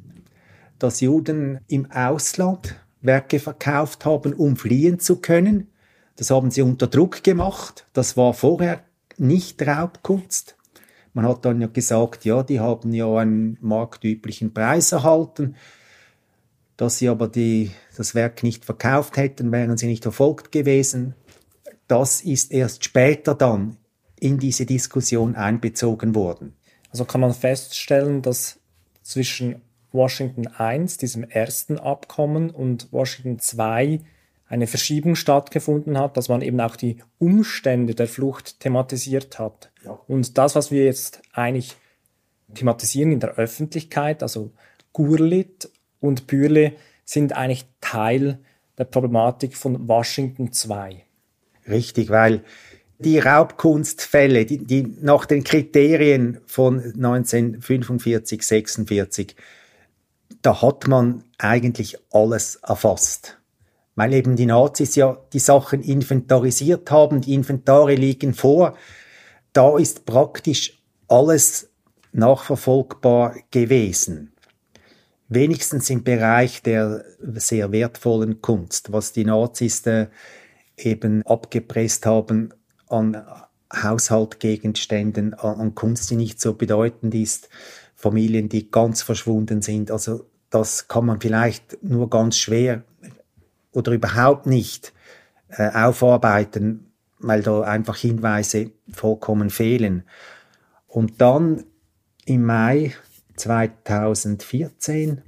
dass 0.80 1.02
Juden 1.02 1.60
im 1.68 1.92
Ausland 1.92 2.76
Werke 3.02 3.40
verkauft 3.40 4.06
haben, 4.06 4.34
um 4.34 4.56
fliehen 4.56 5.00
zu 5.00 5.18
können. 5.18 5.70
Das 6.16 6.32
haben 6.32 6.52
sie 6.52 6.62
unter 6.62 6.88
Druck 6.88 7.24
gemacht. 7.24 7.88
Das 7.94 8.18
war 8.18 8.34
vorher 8.34 8.84
nicht 9.18 9.66
Raubkunst. 9.66 10.56
Man 11.14 11.28
hat 11.28 11.46
dann 11.46 11.62
ja 11.62 11.68
gesagt, 11.68 12.26
ja, 12.26 12.44
die 12.44 12.60
haben 12.60 12.94
ja 12.94 13.12
einen 13.18 13.58
marktüblichen 13.62 14.54
Preis 14.54 14.92
erhalten. 14.92 15.56
Dass 16.76 17.00
sie 17.00 17.10
aber 17.10 17.28
die, 17.28 17.72
das 17.96 18.14
Werk 18.14 18.44
nicht 18.44 18.66
verkauft 18.66 19.18
hätten, 19.18 19.52
wären 19.52 19.78
sie 19.78 19.88
nicht 19.88 20.04
verfolgt 20.04 20.52
gewesen. 20.52 21.16
Das 21.88 22.22
ist 22.22 22.52
erst 22.52 22.84
später 22.84 23.34
dann 23.34 23.78
in 24.20 24.40
diese 24.40 24.66
Diskussion 24.66 25.36
einbezogen 25.36 26.16
wurden. 26.16 26.56
Also 26.90 27.06
kann 27.06 27.22
man 27.22 27.34
feststellen, 27.34 28.22
dass 28.22 28.60
zwischen 29.02 29.62
Washington 29.92 30.48
I, 30.60 30.86
diesem 31.00 31.24
ersten 31.24 31.80
Abkommen, 31.80 32.50
und 32.50 32.92
Washington 32.92 33.40
II 33.40 34.02
eine 34.50 34.68
Verschiebung 34.68 35.16
stattgefunden 35.16 35.98
hat, 35.98 36.16
dass 36.18 36.30
man 36.30 36.42
eben 36.42 36.60
auch 36.62 36.76
die 36.76 36.98
Umstände 37.20 37.96
der 37.96 38.08
Flucht 38.08 38.60
thematisiert 38.60 39.40
hat. 39.40 39.72
Ja. 39.84 40.00
Und 40.08 40.38
das, 40.38 40.56
was 40.56 40.72
wir 40.72 40.86
jetzt 40.86 41.22
eigentlich 41.34 41.76
thematisieren 42.54 43.12
in 43.12 43.20
der 43.20 43.36
Öffentlichkeit, 43.36 44.24
also 44.24 44.52
Gurlit 44.94 45.70
und 46.00 46.28
Bürle, 46.28 46.74
sind 47.04 47.34
eigentlich 47.34 47.66
Teil 47.82 48.40
der 48.78 48.86
Problematik 48.86 49.56
von 49.56 49.88
Washington 49.88 50.52
II. 50.52 51.04
Richtig, 51.68 52.10
weil 52.10 52.44
die 53.00 53.20
Raubkunstfälle, 53.20 54.46
die, 54.46 54.58
die 54.58 54.96
nach 55.02 55.26
den 55.26 55.44
Kriterien 55.44 56.40
von 56.46 56.80
1945, 56.80 58.44
46, 58.44 59.36
da 60.42 60.62
hat 60.62 60.88
man 60.88 61.24
eigentlich 61.38 61.98
alles 62.12 62.56
erfasst. 62.56 63.38
Weil 63.96 64.14
eben 64.14 64.36
die 64.36 64.46
Nazis 64.46 64.96
ja 64.96 65.18
die 65.34 65.40
Sachen 65.40 65.82
inventarisiert 65.82 66.90
haben, 66.92 67.22
die 67.22 67.34
Inventare 67.34 67.96
liegen 67.96 68.34
vor. 68.34 68.76
Da 69.54 69.78
ist 69.78 70.06
praktisch 70.06 70.82
alles 71.08 71.70
nachverfolgbar 72.12 73.36
gewesen. 73.52 74.34
Wenigstens 75.30 75.90
im 75.90 76.04
Bereich 76.04 76.62
der 76.62 77.04
sehr 77.36 77.72
wertvollen 77.72 78.42
Kunst, 78.42 78.92
was 78.92 79.14
die 79.14 79.26
Nazis 79.26 79.84
eben 80.78 81.24
abgepresst 81.24 82.06
haben 82.06 82.54
an 82.90 83.24
Haushaltgegenständen, 83.74 85.34
an, 85.34 85.60
an 85.60 85.76
Kunst, 85.76 86.10
die 86.10 86.16
nicht 86.16 86.40
so 86.40 86.54
bedeutend 86.54 87.14
ist, 87.14 87.50
Familien, 87.96 88.50
die 88.50 88.70
ganz 88.70 89.02
verschwunden 89.02 89.62
sind. 89.62 89.92
Also 89.92 90.26
das 90.50 90.88
kann 90.88 91.06
man 91.06 91.20
vielleicht 91.20 91.84
nur 91.84 92.10
ganz 92.10 92.38
schwer 92.38 92.84
oder 93.72 93.92
überhaupt 93.92 94.46
nicht 94.46 94.94
äh, 95.50 95.70
aufarbeiten, 95.70 96.92
weil 97.20 97.42
da 97.42 97.62
einfach 97.62 97.98
Hinweise 97.98 98.72
vollkommen 98.92 99.50
fehlen. 99.50 100.04
Und 100.88 101.22
dann 101.22 101.64
im 102.26 102.46
Mai 102.46 102.94
2014 103.36 105.22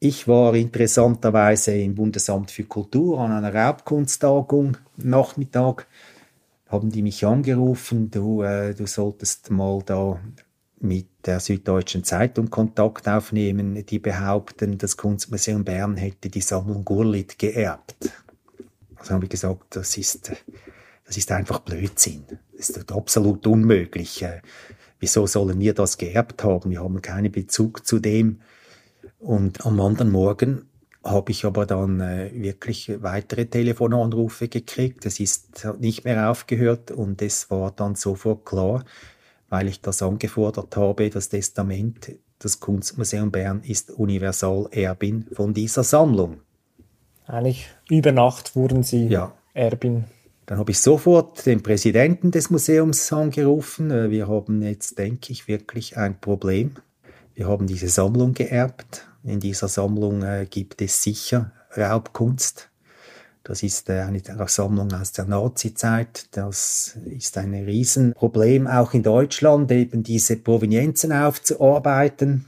ich 0.00 0.28
war 0.28 0.54
interessanterweise 0.54 1.74
im 1.74 1.94
Bundesamt 1.94 2.50
für 2.50 2.64
Kultur 2.64 3.18
an 3.20 3.32
einer 3.32 3.54
Raubkunsttagung 3.54 4.76
Nachmittag. 4.96 5.86
Haben 6.68 6.90
die 6.90 7.02
mich 7.02 7.24
angerufen, 7.24 8.10
du, 8.10 8.42
äh, 8.42 8.74
du 8.74 8.86
solltest 8.86 9.50
mal 9.50 9.82
da 9.84 10.20
mit 10.80 11.08
der 11.24 11.40
Süddeutschen 11.40 12.04
Zeitung 12.04 12.50
Kontakt 12.50 13.08
aufnehmen, 13.08 13.84
die 13.86 13.98
behaupten, 13.98 14.78
das 14.78 14.96
Kunstmuseum 14.96 15.64
Bern 15.64 15.96
hätte 15.96 16.28
die 16.28 16.40
Sammlung 16.40 16.84
Gurlit 16.84 17.38
geerbt. 17.38 18.12
Also 18.96 19.14
habe 19.14 19.24
ich 19.24 19.30
gesagt, 19.30 19.76
das 19.76 19.96
ist, 19.96 20.30
das 21.04 21.16
ist 21.16 21.32
einfach 21.32 21.60
Blödsinn. 21.60 22.24
Das 22.56 22.70
ist 22.70 22.92
absolut 22.92 23.46
unmöglich. 23.46 24.22
Äh, 24.22 24.42
wieso 25.00 25.26
sollen 25.26 25.58
wir 25.58 25.74
das 25.74 25.98
geerbt 25.98 26.44
haben? 26.44 26.70
Wir 26.70 26.82
haben 26.82 27.02
keinen 27.02 27.32
Bezug 27.32 27.86
zu 27.86 27.98
dem. 27.98 28.40
Und 29.18 29.66
am 29.66 29.80
anderen 29.80 30.10
Morgen 30.10 30.68
habe 31.04 31.32
ich 31.32 31.44
aber 31.44 31.66
dann 31.66 32.00
äh, 32.00 32.30
wirklich 32.34 32.90
weitere 33.02 33.46
Telefonanrufe 33.46 34.48
gekriegt. 34.48 35.06
Es 35.06 35.20
ist 35.20 35.66
nicht 35.78 36.04
mehr 36.04 36.30
aufgehört 36.30 36.90
und 36.90 37.22
es 37.22 37.50
war 37.50 37.70
dann 37.70 37.94
sofort 37.94 38.44
klar, 38.44 38.84
weil 39.48 39.68
ich 39.68 39.80
das 39.80 40.02
angefordert 40.02 40.76
habe, 40.76 41.10
das 41.10 41.28
Testament, 41.28 42.12
das 42.38 42.60
Kunstmuseum 42.60 43.30
Bern 43.30 43.62
ist 43.62 43.90
Universalerbin 43.90 45.26
von 45.32 45.54
dieser 45.54 45.84
Sammlung. 45.84 46.40
Eigentlich 47.26 47.68
über 47.90 48.12
Nacht 48.12 48.56
wurden 48.56 48.82
Sie 48.82 49.06
ja. 49.06 49.32
Erbin. 49.54 50.04
Dann 50.46 50.58
habe 50.58 50.70
ich 50.70 50.80
sofort 50.80 51.44
den 51.44 51.62
Präsidenten 51.62 52.30
des 52.30 52.48
Museums 52.48 53.12
angerufen. 53.12 53.90
Äh, 53.90 54.10
wir 54.10 54.28
haben 54.28 54.62
jetzt, 54.62 54.98
denke 54.98 55.32
ich, 55.32 55.48
wirklich 55.48 55.96
ein 55.96 56.20
Problem. 56.20 56.76
Wir 57.34 57.46
haben 57.46 57.66
diese 57.66 57.88
Sammlung 57.88 58.32
geerbt 58.32 59.07
in 59.28 59.40
dieser 59.40 59.68
Sammlung 59.68 60.22
äh, 60.22 60.46
gibt 60.48 60.80
es 60.82 61.02
sicher 61.02 61.52
Raubkunst. 61.76 62.70
Das 63.44 63.62
ist 63.62 63.88
äh, 63.88 64.00
eine 64.00 64.20
Sammlung 64.46 64.92
aus 64.92 65.12
der 65.12 65.24
Nazizeit. 65.24 66.26
Das 66.32 66.98
ist 67.06 67.38
ein 67.38 67.54
Riesenproblem 67.54 68.66
auch 68.66 68.92
in 68.92 69.02
Deutschland, 69.02 69.70
eben 69.72 70.02
diese 70.02 70.36
Provenienzen 70.36 71.12
aufzuarbeiten. 71.12 72.44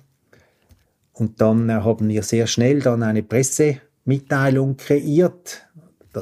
Und 1.13 1.41
dann 1.41 1.69
äh, 1.69 1.75
haben 1.75 2.09
wir 2.09 2.23
sehr 2.23 2.47
schnell 2.47 2.81
dann 2.81 3.03
eine 3.03 3.23
Pressemitteilung 3.23 4.77
kreiert, 4.77 5.67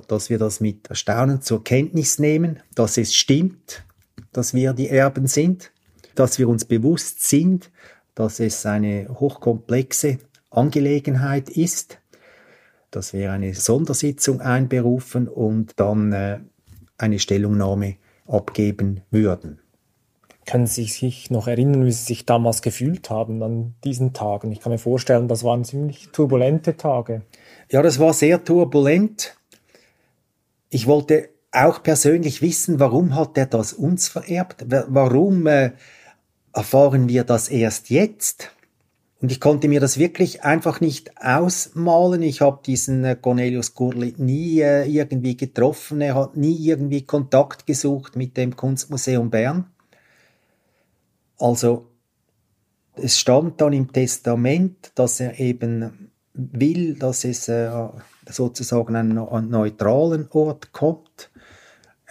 dass 0.07 0.31
wir 0.31 0.39
das 0.39 0.61
mit 0.61 0.89
Erstaunen 0.89 1.43
zur 1.43 1.65
Kenntnis 1.65 2.19
nehmen, 2.19 2.61
dass 2.75 2.99
es 2.99 3.15
stimmt, 3.15 3.85
dass 4.33 4.55
wir 4.55 4.75
die 4.75 4.91
Erben 4.91 5.27
sind, 5.27 5.73
dass 6.15 6.39
wir 6.39 6.49
uns 6.49 6.65
bewusst 6.65 7.29
sind, 7.29 7.71
dass 8.15 8.41
es 8.41 8.67
eine 8.67 9.09
hochkomplexe 9.09 10.19
Angelegenheit 10.51 11.51
ist, 11.51 11.99
dass 12.91 13.13
wir 13.13 13.33
eine 13.33 13.55
Sondersitzung 13.55 14.41
einberufen 14.41 15.29
und 15.29 15.79
dann 15.79 16.13
äh, 16.13 16.41
eine 16.97 17.19
Stellungnahme 17.19 17.97
abgeben 18.27 19.03
würden. 19.11 19.61
Können 20.47 20.67
Sie 20.67 20.85
sich 20.85 21.31
noch 21.31 21.47
erinnern, 21.47 21.85
wie 21.85 21.93
Sie 21.93 22.05
sich 22.05 22.25
damals 22.25 22.63
gefühlt 22.63 23.11
haben 23.11 23.43
an 23.43 23.75
diesen 23.85 24.15
Tagen? 24.15 24.51
Ich 24.51 24.61
kann 24.61 24.73
mir 24.73 24.79
vorstellen, 24.79 25.29
das 25.29 25.45
waren 25.45 25.65
ziemlich 25.65 26.09
turbulente 26.11 26.77
Tage. 26.77 27.23
Ja, 27.71 27.83
das 27.83 27.99
war 27.99 28.15
sehr 28.15 28.43
turbulent. 28.43 29.37
Ich 30.71 30.87
wollte 30.87 31.29
auch 31.53 31.83
persönlich 31.83 32.41
wissen, 32.41 32.81
warum 32.81 33.15
hat 33.15 33.37
er 33.37 33.47
das 33.47 33.75
uns 33.75 34.09
vererbt? 34.09 34.65
Warum 34.69 35.47
äh, 35.47 35.73
erfahren 36.55 37.09
wir 37.11 37.25
das 37.25 37.49
erst 37.49 37.91
jetzt? 37.91 38.51
Und 39.21 39.33
ich 39.33 39.41
konnte 39.41 39.67
mir 39.69 39.81
das 39.81 39.99
wirklich 39.99 40.45
einfach 40.45 40.81
nicht 40.81 41.11
ausmalen. 41.21 42.23
Ich 42.23 42.41
habe 42.41 42.61
diesen 42.65 43.05
äh, 43.05 43.17
Cornelius 43.21 43.75
Gurli 43.75 44.15
nie 44.17 44.61
äh, 44.61 44.85
irgendwie 44.85 45.37
getroffen. 45.37 46.01
Er 46.01 46.15
hat 46.15 46.37
nie 46.37 46.57
irgendwie 46.57 47.05
Kontakt 47.05 47.67
gesucht 47.67 48.15
mit 48.15 48.37
dem 48.37 48.55
Kunstmuseum 48.55 49.31
Bern. 49.31 49.67
Also 51.37 51.89
es 52.95 53.19
stand 53.19 53.61
dann 53.61 53.73
im 53.73 53.93
Testament, 53.93 54.93
dass 54.95 55.19
er 55.19 55.39
eben 55.41 56.11
will, 56.35 56.95
dass 56.95 57.25
es 57.25 57.49
äh, 57.49 57.71
sozusagen 58.29 58.95
einen, 58.95 59.19
einen 59.19 59.51
neutralen 59.51 60.29
Ort 60.31 60.73
kommt. 60.73 61.31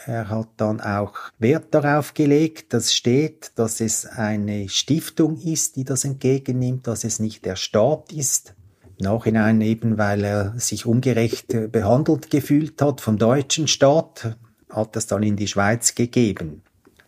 Er 0.07 0.29
hat 0.29 0.47
dann 0.55 0.79
auch 0.79 1.11
Wert 1.37 1.75
darauf 1.75 2.13
gelegt, 2.13 2.73
dass 2.73 2.93
steht, 2.93 3.51
dass 3.55 3.81
es 3.81 4.05
eine 4.05 4.69
Stiftung 4.69 5.35
ist, 5.35 5.75
die 5.75 5.83
das 5.83 6.05
entgegennimmt, 6.05 6.87
dass 6.87 7.03
es 7.03 7.19
nicht 7.19 7.43
der 7.43 7.57
Staat 7.57 8.13
ist. 8.13 8.55
Nachhinein 8.99 9.59
eben, 9.59 9.97
weil 9.97 10.23
er 10.23 10.53
sich 10.57 10.85
ungerecht 10.85 11.71
behandelt 11.73 12.31
gefühlt 12.31 12.81
hat 12.81 13.01
vom 13.01 13.17
deutschen 13.17 13.67
Staat, 13.67 14.37
hat 14.69 14.95
es 14.95 15.07
dann 15.07 15.23
in 15.23 15.35
die 15.35 15.49
Schweiz 15.49 15.93
gegeben. 15.93 16.63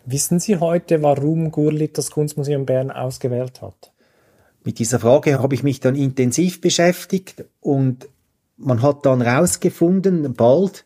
Wissen 0.05 0.41
Sie 0.41 0.57
heute, 0.57 1.01
warum 1.01 1.51
Gurlit 1.51 1.97
das 1.97 2.11
Kunstmuseum 2.11 2.65
Bern 2.65 2.91
ausgewählt 2.91 3.61
hat? 3.61 3.93
Mit 4.65 4.77
dieser 4.77 4.99
Frage 4.99 5.41
habe 5.41 5.55
ich 5.55 5.63
mich 5.63 5.79
dann 5.79 5.95
intensiv 5.95 6.59
beschäftigt 6.59 7.45
und 7.61 8.09
man 8.57 8.81
hat 8.81 9.05
dann 9.05 9.21
herausgefunden, 9.21 10.33
bald, 10.33 10.85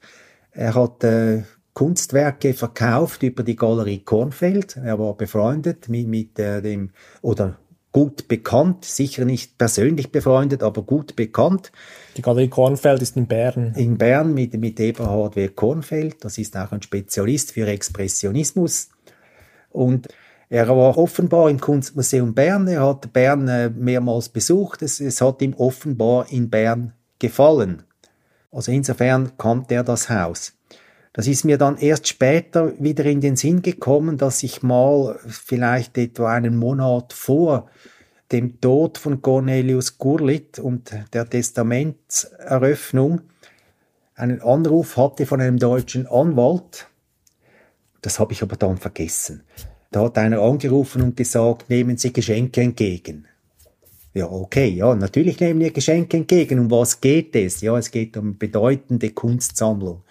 er 0.52 0.76
hat 0.76 1.04
äh, 1.04 1.42
Kunstwerke 1.74 2.54
verkauft 2.54 3.24
über 3.24 3.44
die 3.44 3.56
Galerie 3.56 4.00
Kornfeld. 4.00 4.78
Er 4.78 5.00
war 5.00 5.16
befreundet 5.16 5.90
mit, 5.90 6.08
mit 6.08 6.38
äh, 6.40 6.62
dem, 6.62 6.92
oder 7.22 7.58
gut 7.92 8.28
bekannt, 8.28 8.86
sicher 8.86 9.26
nicht 9.26 9.58
persönlich 9.58 10.12
befreundet, 10.12 10.64
aber 10.64 10.84
gut 10.84 11.16
bekannt. 11.16 11.72
Die 12.18 12.22
Galerie 12.22 12.50
Kornfeld 12.50 13.02
ist 13.02 13.18
in 13.18 13.28
Bern. 13.28 13.74
In 13.76 13.98
Bern 13.98 14.34
mit, 14.34 14.54
mit 14.56 14.80
Eberhard 14.80 15.36
W. 15.36 15.48
Kornfeld. 15.48 16.24
Das 16.24 16.38
ist 16.38 16.58
auch 16.58 16.72
ein 16.72 16.82
Spezialist 16.82 17.54
für 17.54 17.68
Expressionismus. 17.68 18.90
Und 19.72 20.08
er 20.50 20.70
war 20.70 20.98
offenbar 20.98 21.50
im 21.50 21.60
Kunstmuseum 21.60 22.36
Bern. 22.36 22.68
Er 22.68 22.86
hat 22.86 23.14
Bern 23.14 23.48
äh, 23.48 23.70
mehrmals 23.70 24.30
besucht. 24.30 24.84
Es, 24.84 25.00
es 25.00 25.22
hat 25.22 25.42
ihm 25.42 25.56
offenbar 25.56 26.32
in 26.32 26.50
Bern 26.50 26.94
gefallen. 27.18 27.84
Also 28.52 28.72
insofern 28.72 29.36
kannte 29.38 29.74
er 29.74 29.84
das 29.84 30.10
Haus. 30.10 30.54
Das 31.14 31.28
ist 31.28 31.46
mir 31.46 31.60
dann 31.60 31.78
erst 31.78 32.08
später 32.08 32.74
wieder 32.80 33.06
in 33.06 33.22
den 33.22 33.36
Sinn 33.36 33.62
gekommen, 33.62 34.18
dass 34.18 34.42
ich 34.42 34.64
mal 34.64 35.20
vielleicht 35.28 35.96
etwa 36.00 36.34
einen 36.34 36.58
Monat 36.58 37.14
vor 37.14 37.70
dem 38.32 38.60
Tod 38.60 38.98
von 38.98 39.22
Cornelius 39.22 40.00
Gurlit 40.00 40.58
und 40.58 40.92
der 41.14 41.30
Testamentseröffnung 41.30 43.22
einen 44.16 44.42
Anruf 44.42 44.98
hatte 44.98 45.28
von 45.28 45.40
einem 45.40 45.60
deutschen 45.60 46.08
Anwalt. 46.08 46.88
Das 48.02 48.20
habe 48.20 48.34
ich 48.34 48.42
aber 48.42 48.56
dann 48.56 48.78
vergessen. 48.78 49.44
Da 49.92 50.06
hat 50.06 50.18
einer 50.18 50.42
angerufen 50.42 51.04
und 51.04 51.16
gesagt, 51.16 51.70
nehmen 51.70 51.98
Sie 51.98 52.12
Geschenke 52.12 52.62
entgegen. 52.62 53.28
Ja, 54.16 54.26
okay, 54.32 54.70
ja, 54.70 54.96
natürlich 54.96 55.40
nehmen 55.40 55.60
wir 55.60 55.72
Geschenke 55.72 56.18
entgegen. 56.18 56.58
Um 56.60 56.72
was 56.72 57.02
geht 57.02 57.36
es? 57.36 57.62
Ja, 57.62 57.78
es 57.78 57.92
geht 57.92 58.18
um 58.18 58.38
bedeutende 58.40 59.12
Kunstsammlung 59.12 60.02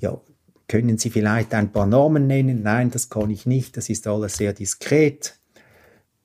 ja, 0.00 0.20
können 0.68 0.98
Sie 0.98 1.10
vielleicht 1.10 1.54
ein 1.54 1.72
paar 1.72 1.86
Namen 1.86 2.26
nennen? 2.26 2.62
Nein, 2.62 2.90
das 2.90 3.08
kann 3.08 3.30
ich 3.30 3.46
nicht, 3.46 3.76
das 3.76 3.88
ist 3.88 4.06
alles 4.06 4.36
sehr 4.36 4.52
diskret. 4.52 5.34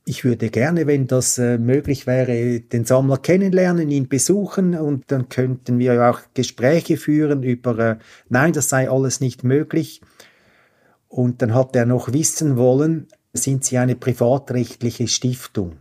Ich 0.05 0.25
würde 0.25 0.49
gerne, 0.49 0.85
wenn 0.85 1.07
das 1.07 1.37
äh, 1.37 1.57
möglich 1.57 2.07
wäre, 2.07 2.59
den 2.59 2.83
Sammler 2.83 3.17
kennenlernen, 3.17 3.89
ihn 3.89 4.09
besuchen 4.09 4.75
und 4.75 5.05
dann 5.07 5.29
könnten 5.29 5.79
wir 5.79 6.09
auch 6.09 6.19
Gespräche 6.33 6.97
führen 6.97 7.41
über, 7.41 7.79
äh, 7.79 7.97
nein, 8.27 8.51
das 8.51 8.67
sei 8.67 8.89
alles 8.89 9.21
nicht 9.21 9.45
möglich. 9.45 10.01
Und 11.07 11.41
dann 11.41 11.53
hat 11.53 11.73
er 11.77 11.85
noch 11.85 12.11
wissen 12.11 12.57
wollen, 12.57 13.07
sind 13.31 13.63
Sie 13.63 13.77
eine 13.77 13.95
privatrechtliche 13.95 15.07
Stiftung? 15.07 15.77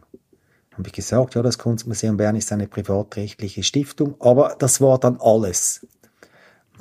Habe 0.73 0.87
ich 0.87 0.93
gesagt, 0.93 1.35
ja, 1.35 1.43
das 1.43 1.59
Kunstmuseum 1.59 2.17
Bern 2.17 2.37
ist 2.37 2.53
eine 2.53 2.69
privatrechtliche 2.69 3.65
Stiftung, 3.65 4.15
aber 4.21 4.55
das 4.59 4.81
war 4.81 5.01
dann 5.01 5.19
alles 5.21 5.87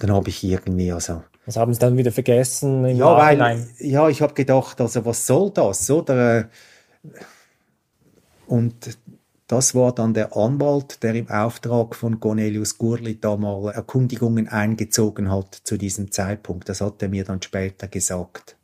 dann 0.01 0.11
habe 0.11 0.29
ich 0.29 0.43
irgendwie 0.43 0.91
also 0.91 1.23
das 1.45 1.57
haben 1.57 1.73
sie 1.73 1.79
dann 1.79 1.97
wieder 1.97 2.11
vergessen 2.11 2.85
im 2.85 2.97
ja 2.97 3.17
weil 3.17 3.67
ja 3.79 4.09
ich 4.09 4.21
habe 4.21 4.33
gedacht 4.33 4.81
also 4.81 5.05
was 5.05 5.25
soll 5.25 5.51
das 5.51 5.89
oder 5.89 6.49
und 8.47 8.97
das 9.51 9.75
war 9.75 9.93
dann 9.93 10.13
der 10.13 10.37
Anwalt, 10.37 11.03
der 11.03 11.13
im 11.13 11.29
Auftrag 11.29 11.93
von 11.93 12.21
Cornelius 12.21 12.77
Gurli 12.77 13.19
da 13.19 13.35
mal 13.35 13.69
Erkundigungen 13.73 14.47
eingezogen 14.47 15.29
hat 15.29 15.53
zu 15.53 15.75
diesem 15.75 16.09
Zeitpunkt. 16.09 16.69
Das 16.69 16.79
hat 16.79 17.01
er 17.01 17.09
mir 17.09 17.25
dann 17.25 17.41
später 17.41 17.89
gesagt. 17.89 18.55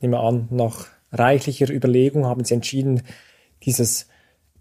Nehmen 0.00 0.14
wir 0.14 0.20
an, 0.20 0.48
nach 0.50 0.86
reichlicher 1.12 1.70
Überlegung 1.70 2.26
haben 2.26 2.42
sie 2.42 2.54
entschieden, 2.54 3.02
dieses 3.62 4.08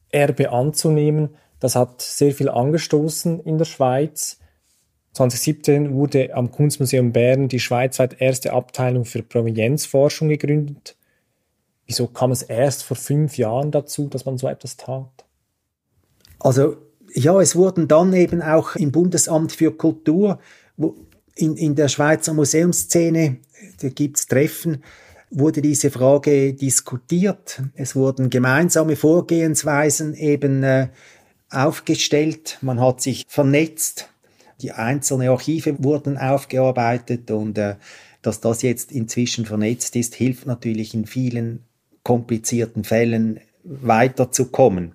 Erbe 0.09 0.51
anzunehmen. 0.51 1.29
Das 1.59 1.75
hat 1.75 2.03
sehr 2.03 2.33
viel 2.33 2.49
angestoßen 2.49 3.39
in 3.39 3.57
der 3.57 3.65
Schweiz. 3.65 4.37
2017 5.17 5.93
wurde 5.93 6.33
am 6.35 6.51
Kunstmuseum 6.51 7.11
Bern 7.11 7.47
die 7.47 7.59
schweizweit 7.59 8.21
erste 8.21 8.53
Abteilung 8.53 9.05
für 9.05 9.23
Provenienzforschung 9.23 10.29
gegründet. 10.29 10.95
Wieso 11.87 12.07
kam 12.07 12.31
es 12.31 12.43
erst 12.43 12.83
vor 12.83 12.97
fünf 12.97 13.37
Jahren 13.37 13.71
dazu, 13.71 14.07
dass 14.07 14.25
man 14.25 14.37
so 14.37 14.47
etwas 14.47 14.77
tat? 14.77 15.25
Also 16.39 16.77
ja, 17.13 17.39
es 17.41 17.55
wurden 17.55 17.87
dann 17.87 18.13
eben 18.13 18.41
auch 18.41 18.75
im 18.75 18.91
Bundesamt 18.91 19.53
für 19.53 19.75
Kultur, 19.75 20.39
in, 21.35 21.55
in 21.55 21.75
der 21.75 21.87
Schweizer 21.87 22.33
Museumsszene, 22.33 23.37
da 23.81 23.89
gibt's 23.89 24.27
Treffen, 24.27 24.83
wurde 25.31 25.61
diese 25.61 25.89
Frage 25.89 26.53
diskutiert. 26.53 27.61
Es 27.75 27.95
wurden 27.95 28.29
gemeinsame 28.29 28.95
Vorgehensweisen 28.95 30.13
eben 30.13 30.63
äh, 30.63 30.89
aufgestellt. 31.49 32.59
Man 32.61 32.79
hat 32.79 33.01
sich 33.01 33.25
vernetzt 33.27 34.09
die 34.61 34.71
einzelnen 34.71 35.29
Archive 35.29 35.83
wurden 35.83 36.17
aufgearbeitet 36.17 37.31
und 37.31 37.57
äh, 37.57 37.75
dass 38.21 38.41
das 38.41 38.61
jetzt 38.61 38.91
inzwischen 38.91 39.45
vernetzt 39.45 39.95
ist, 39.95 40.15
hilft 40.15 40.47
natürlich 40.47 40.93
in 40.93 41.05
vielen 41.05 41.63
komplizierten 42.03 42.83
Fällen 42.83 43.39
weiterzukommen. 43.63 44.93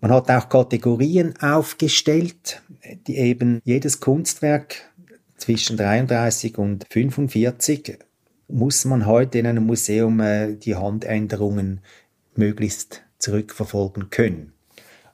Man 0.00 0.12
hat 0.12 0.30
auch 0.30 0.48
Kategorien 0.48 1.34
aufgestellt, 1.40 2.62
die 3.06 3.16
eben 3.16 3.60
jedes 3.64 4.00
Kunstwerk 4.00 4.76
zwischen 5.36 5.76
33 5.76 6.58
und 6.58 6.86
45 6.90 7.98
muss 8.48 8.84
man 8.84 9.06
heute 9.06 9.38
in 9.38 9.46
einem 9.46 9.66
Museum 9.66 10.20
äh, 10.20 10.56
die 10.56 10.74
Handänderungen 10.74 11.80
möglichst 12.34 13.02
zurückverfolgen 13.18 14.10
können. 14.10 14.52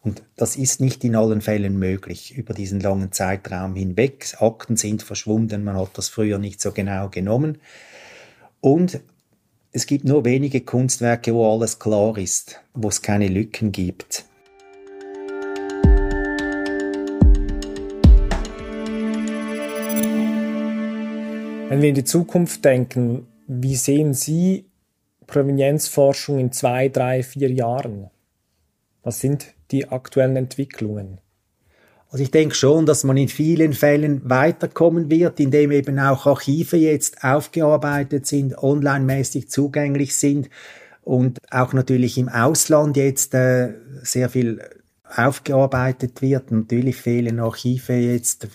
Und 0.06 0.22
das 0.36 0.54
ist 0.54 0.80
nicht 0.80 1.02
in 1.02 1.16
allen 1.16 1.40
Fällen 1.40 1.80
möglich 1.80 2.38
über 2.38 2.54
diesen 2.54 2.78
langen 2.78 3.10
Zeitraum 3.10 3.74
hinweg. 3.74 4.36
Akten 4.38 4.76
sind 4.76 5.02
verschwunden, 5.02 5.64
man 5.64 5.76
hat 5.76 5.98
das 5.98 6.08
früher 6.08 6.38
nicht 6.38 6.60
so 6.60 6.70
genau 6.70 7.08
genommen. 7.08 7.58
Und 8.60 9.00
es 9.72 9.84
gibt 9.86 10.04
nur 10.04 10.24
wenige 10.24 10.60
Kunstwerke, 10.60 11.34
wo 11.34 11.52
alles 11.52 11.80
klar 11.80 12.16
ist, 12.18 12.60
wo 12.72 12.86
es 12.86 13.02
keine 13.02 13.26
Lücken 13.26 13.72
gibt. 13.72 14.26
Wenn 21.68 21.82
wir 21.82 21.88
in 21.88 21.96
die 21.96 22.04
Zukunft 22.04 22.64
denken, 22.64 23.26
wie 23.48 23.74
sehen 23.74 24.14
Sie 24.14 24.66
Provenienzforschung 25.26 26.38
in 26.38 26.52
zwei, 26.52 26.88
drei, 26.90 27.24
vier 27.24 27.50
Jahren? 27.50 28.08
Was 29.02 29.18
sind 29.18 29.55
die 29.70 29.88
aktuellen 29.88 30.36
Entwicklungen? 30.36 31.18
Also 32.10 32.22
ich 32.22 32.30
denke 32.30 32.54
schon, 32.54 32.86
dass 32.86 33.04
man 33.04 33.16
in 33.16 33.28
vielen 33.28 33.72
Fällen 33.72 34.22
weiterkommen 34.28 35.10
wird, 35.10 35.40
indem 35.40 35.72
eben 35.72 35.98
auch 35.98 36.26
Archive 36.26 36.76
jetzt 36.76 37.24
aufgearbeitet 37.24 38.26
sind, 38.26 38.56
online-mäßig 38.56 39.50
zugänglich 39.50 40.14
sind 40.14 40.48
und 41.02 41.38
auch 41.50 41.72
natürlich 41.72 42.16
im 42.16 42.28
Ausland 42.28 42.96
jetzt 42.96 43.34
äh, 43.34 43.74
sehr 44.02 44.28
viel 44.28 44.60
aufgearbeitet 45.14 46.22
wird. 46.22 46.50
Natürlich 46.50 46.96
fehlen 46.96 47.40
Archive 47.40 47.94
jetzt. 47.94 48.48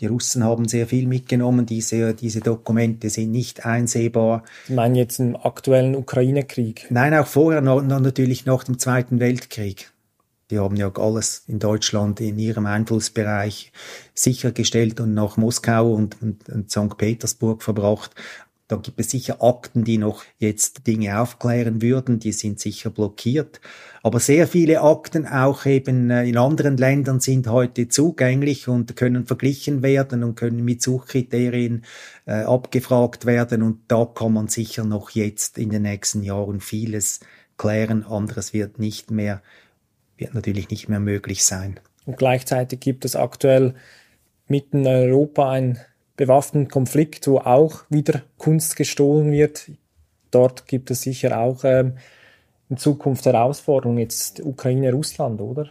Die 0.00 0.06
Russen 0.06 0.44
haben 0.44 0.68
sehr 0.68 0.86
viel 0.86 1.06
mitgenommen. 1.06 1.66
Diese, 1.66 2.14
diese 2.14 2.40
Dokumente 2.40 3.10
sind 3.10 3.32
nicht 3.32 3.66
einsehbar. 3.66 4.44
Sie 4.66 4.74
meinen 4.74 4.94
jetzt 4.94 5.18
im 5.18 5.36
aktuellen 5.36 5.96
Ukraine-Krieg? 5.96 6.86
Nein, 6.90 7.14
auch 7.14 7.26
vorher, 7.26 7.60
noch, 7.60 7.82
natürlich 7.82 8.46
nach 8.46 8.64
dem 8.64 8.78
Zweiten 8.78 9.18
Weltkrieg. 9.18 9.90
Die 10.50 10.58
haben 10.58 10.76
ja 10.76 10.90
alles 10.94 11.44
in 11.46 11.58
Deutschland 11.58 12.20
in 12.20 12.38
ihrem 12.38 12.66
Einflussbereich 12.66 13.72
sichergestellt 14.14 14.98
und 15.00 15.12
nach 15.12 15.36
Moskau 15.36 15.92
und, 15.92 16.16
und, 16.22 16.48
und 16.48 16.70
St. 16.70 16.96
Petersburg 16.96 17.62
verbracht. 17.62 18.14
Da 18.68 18.76
gibt 18.76 19.00
es 19.00 19.10
sicher 19.10 19.42
Akten, 19.42 19.84
die 19.84 19.96
noch 19.96 20.24
jetzt 20.38 20.86
Dinge 20.86 21.18
aufklären 21.20 21.80
würden, 21.80 22.18
die 22.18 22.32
sind 22.32 22.60
sicher 22.60 22.90
blockiert. 22.90 23.62
Aber 24.02 24.20
sehr 24.20 24.46
viele 24.46 24.82
Akten 24.82 25.26
auch 25.26 25.64
eben 25.64 26.10
äh, 26.10 26.28
in 26.28 26.36
anderen 26.36 26.76
Ländern 26.76 27.18
sind 27.20 27.48
heute 27.48 27.88
zugänglich 27.88 28.68
und 28.68 28.94
können 28.94 29.24
verglichen 29.24 29.82
werden 29.82 30.22
und 30.22 30.34
können 30.34 30.62
mit 30.66 30.82
Suchkriterien 30.82 31.84
äh, 32.26 32.42
abgefragt 32.42 33.24
werden. 33.24 33.62
Und 33.62 33.80
da 33.88 34.04
kann 34.04 34.34
man 34.34 34.48
sicher 34.48 34.84
noch 34.84 35.10
jetzt 35.10 35.56
in 35.56 35.70
den 35.70 35.82
nächsten 35.82 36.22
Jahren 36.22 36.60
vieles 36.60 37.20
klären. 37.56 38.04
Anderes 38.04 38.52
wird 38.52 38.78
nicht 38.78 39.10
mehr, 39.10 39.42
wird 40.18 40.34
natürlich 40.34 40.70
nicht 40.70 40.88
mehr 40.88 41.00
möglich 41.00 41.44
sein. 41.44 41.80
Und 42.06 42.16
gleichzeitig 42.16 42.80
gibt 42.80 43.04
es 43.04 43.16
aktuell 43.16 43.74
mitten 44.46 44.80
in 44.80 44.86
Europa 44.86 45.50
ein 45.50 45.78
bewaffneten 46.16 46.68
Konflikt, 46.68 47.26
wo 47.28 47.38
auch 47.38 47.84
wieder 47.88 48.22
Kunst 48.38 48.76
gestohlen 48.76 49.30
wird. 49.30 49.70
Dort 50.30 50.66
gibt 50.66 50.90
es 50.90 51.02
sicher 51.02 51.38
auch 51.38 51.64
ähm, 51.64 51.98
in 52.68 52.76
Zukunft 52.76 53.24
Herausforderungen, 53.24 53.98
jetzt 53.98 54.40
Ukraine, 54.40 54.92
Russland, 54.92 55.40
oder? 55.40 55.70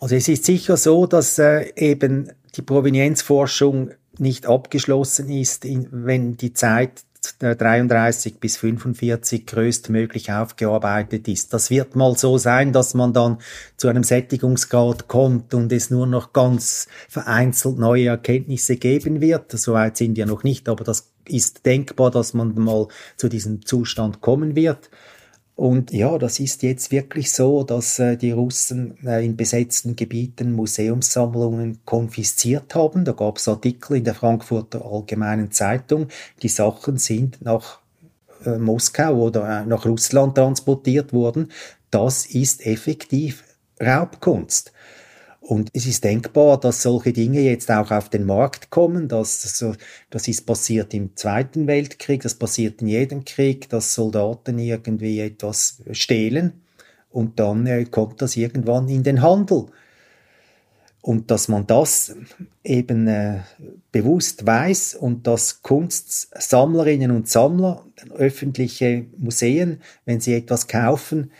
Also 0.00 0.16
es 0.16 0.28
ist 0.28 0.44
sicher 0.44 0.76
so, 0.76 1.06
dass 1.06 1.38
äh, 1.38 1.72
eben 1.76 2.32
die 2.56 2.62
Provenienzforschung 2.62 3.92
nicht 4.18 4.46
abgeschlossen 4.46 5.30
ist, 5.30 5.64
wenn 5.64 6.36
die 6.36 6.52
Zeit 6.52 7.03
33 7.40 8.38
bis 8.38 8.56
45 8.56 9.46
größtmöglich 9.46 10.32
aufgearbeitet 10.32 11.28
ist. 11.28 11.52
Das 11.52 11.70
wird 11.70 11.96
mal 11.96 12.16
so 12.16 12.38
sein, 12.38 12.72
dass 12.72 12.94
man 12.94 13.12
dann 13.12 13.38
zu 13.76 13.88
einem 13.88 14.04
Sättigungsgrad 14.04 15.08
kommt 15.08 15.54
und 15.54 15.72
es 15.72 15.90
nur 15.90 16.06
noch 16.06 16.32
ganz 16.32 16.88
vereinzelt 17.08 17.78
neue 17.78 18.08
Erkenntnisse 18.08 18.76
geben 18.76 19.20
wird. 19.20 19.52
Soweit 19.52 19.96
sind 19.96 20.16
wir 20.16 20.26
noch 20.26 20.44
nicht, 20.44 20.68
aber 20.68 20.84
das 20.84 21.12
ist 21.26 21.64
denkbar, 21.66 22.10
dass 22.10 22.34
man 22.34 22.54
mal 22.54 22.88
zu 23.16 23.28
diesem 23.28 23.64
Zustand 23.64 24.20
kommen 24.20 24.56
wird. 24.56 24.90
Und 25.56 25.92
ja, 25.92 26.18
das 26.18 26.40
ist 26.40 26.64
jetzt 26.64 26.90
wirklich 26.90 27.30
so, 27.30 27.62
dass 27.62 28.00
äh, 28.00 28.16
die 28.16 28.32
Russen 28.32 28.96
äh, 29.06 29.24
in 29.24 29.36
besetzten 29.36 29.94
Gebieten 29.94 30.52
Museumssammlungen 30.52 31.78
konfisziert 31.84 32.74
haben. 32.74 33.04
Da 33.04 33.12
gab 33.12 33.38
es 33.38 33.46
Artikel 33.46 33.96
in 33.98 34.04
der 34.04 34.14
Frankfurter 34.14 34.84
Allgemeinen 34.84 35.52
Zeitung. 35.52 36.08
Die 36.42 36.48
Sachen 36.48 36.98
sind 36.98 37.40
nach 37.40 37.78
äh, 38.44 38.58
Moskau 38.58 39.14
oder 39.14 39.60
äh, 39.60 39.66
nach 39.66 39.86
Russland 39.86 40.34
transportiert 40.34 41.12
worden. 41.12 41.52
Das 41.90 42.26
ist 42.26 42.66
effektiv 42.66 43.44
Raubkunst. 43.80 44.72
Und 45.46 45.68
es 45.74 45.84
ist 45.84 46.04
denkbar, 46.04 46.58
dass 46.58 46.82
solche 46.82 47.12
Dinge 47.12 47.40
jetzt 47.40 47.70
auch 47.70 47.90
auf 47.90 48.08
den 48.08 48.24
Markt 48.24 48.70
kommen. 48.70 49.08
Das, 49.08 49.62
das 50.08 50.28
ist 50.28 50.46
passiert 50.46 50.94
im 50.94 51.14
Zweiten 51.16 51.66
Weltkrieg, 51.66 52.22
das 52.22 52.34
passiert 52.34 52.80
in 52.80 52.88
jedem 52.88 53.26
Krieg, 53.26 53.68
dass 53.68 53.94
Soldaten 53.94 54.58
irgendwie 54.58 55.20
etwas 55.20 55.82
stehlen 55.92 56.64
und 57.14 57.38
dann 57.38 57.66
äh, 57.66 57.84
kommt 57.84 58.20
das 58.22 58.36
irgendwann 58.36 58.88
in 58.88 59.04
den 59.04 59.22
Handel. 59.22 59.66
Und 61.00 61.30
dass 61.30 61.48
man 61.48 61.66
das 61.66 62.16
eben 62.64 63.06
äh, 63.06 63.40
bewusst 63.92 64.46
weiß 64.46 64.94
und 64.94 65.26
dass 65.26 65.62
Kunstsammlerinnen 65.62 67.10
und 67.10 67.28
Sammler, 67.28 67.84
öffentliche 68.14 69.04
Museen, 69.18 69.80
wenn 70.06 70.20
sie 70.20 70.34
etwas 70.34 70.66
kaufen, 70.66 71.30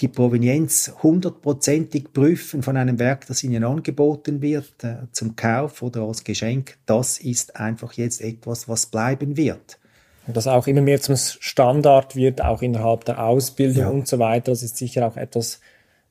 die 0.00 0.08
Provenienz 0.08 0.92
hundertprozentig 1.02 2.12
prüfen 2.12 2.62
von 2.62 2.76
einem 2.76 2.98
Werk, 2.98 3.26
das 3.26 3.42
ihnen 3.42 3.64
angeboten 3.64 4.40
wird, 4.40 4.84
äh, 4.84 4.96
zum 5.12 5.34
Kauf 5.34 5.82
oder 5.82 6.02
als 6.02 6.24
Geschenk, 6.24 6.78
das 6.86 7.18
ist 7.18 7.56
einfach 7.56 7.94
jetzt 7.94 8.20
etwas, 8.20 8.68
was 8.68 8.86
bleiben 8.86 9.36
wird. 9.36 9.78
Und 10.26 10.36
das 10.36 10.46
auch 10.46 10.66
immer 10.66 10.82
mehr 10.82 11.00
zum 11.00 11.16
Standard 11.16 12.14
wird, 12.14 12.42
auch 12.42 12.62
innerhalb 12.62 13.04
der 13.06 13.24
Ausbildung 13.24 13.82
ja. 13.82 13.88
und 13.88 14.06
so 14.06 14.18
weiter. 14.18 14.52
Das 14.52 14.62
ist 14.62 14.76
sicher 14.76 15.06
auch 15.06 15.16
etwas, 15.16 15.60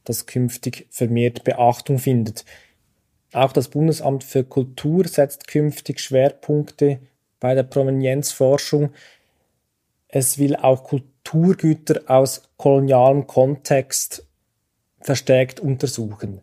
das 0.03 0.25
künftig 0.25 0.87
vermehrt 0.89 1.43
Beachtung 1.43 1.99
findet. 1.99 2.43
Auch 3.31 3.51
das 3.51 3.67
Bundesamt 3.67 4.23
für 4.23 4.43
Kultur 4.43 5.07
setzt 5.07 5.47
künftig 5.47 5.99
Schwerpunkte 5.99 6.99
bei 7.39 7.53
der 7.53 7.63
Provenienzforschung. 7.63 8.89
Es 10.07 10.39
will 10.39 10.55
auch 10.55 10.83
Kultur 10.83 11.16
Kulturgüter 11.27 12.01
aus 12.07 12.43
kolonialem 12.55 13.27
Kontext 13.27 14.25
verstärkt 15.01 15.59
untersuchen. 15.59 16.41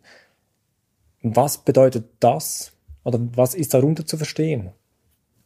Was 1.23 1.57
bedeutet 1.57 2.05
das? 2.19 2.71
Oder 3.03 3.19
was 3.35 3.55
ist 3.55 3.73
darunter 3.73 4.05
zu 4.05 4.17
verstehen? 4.17 4.71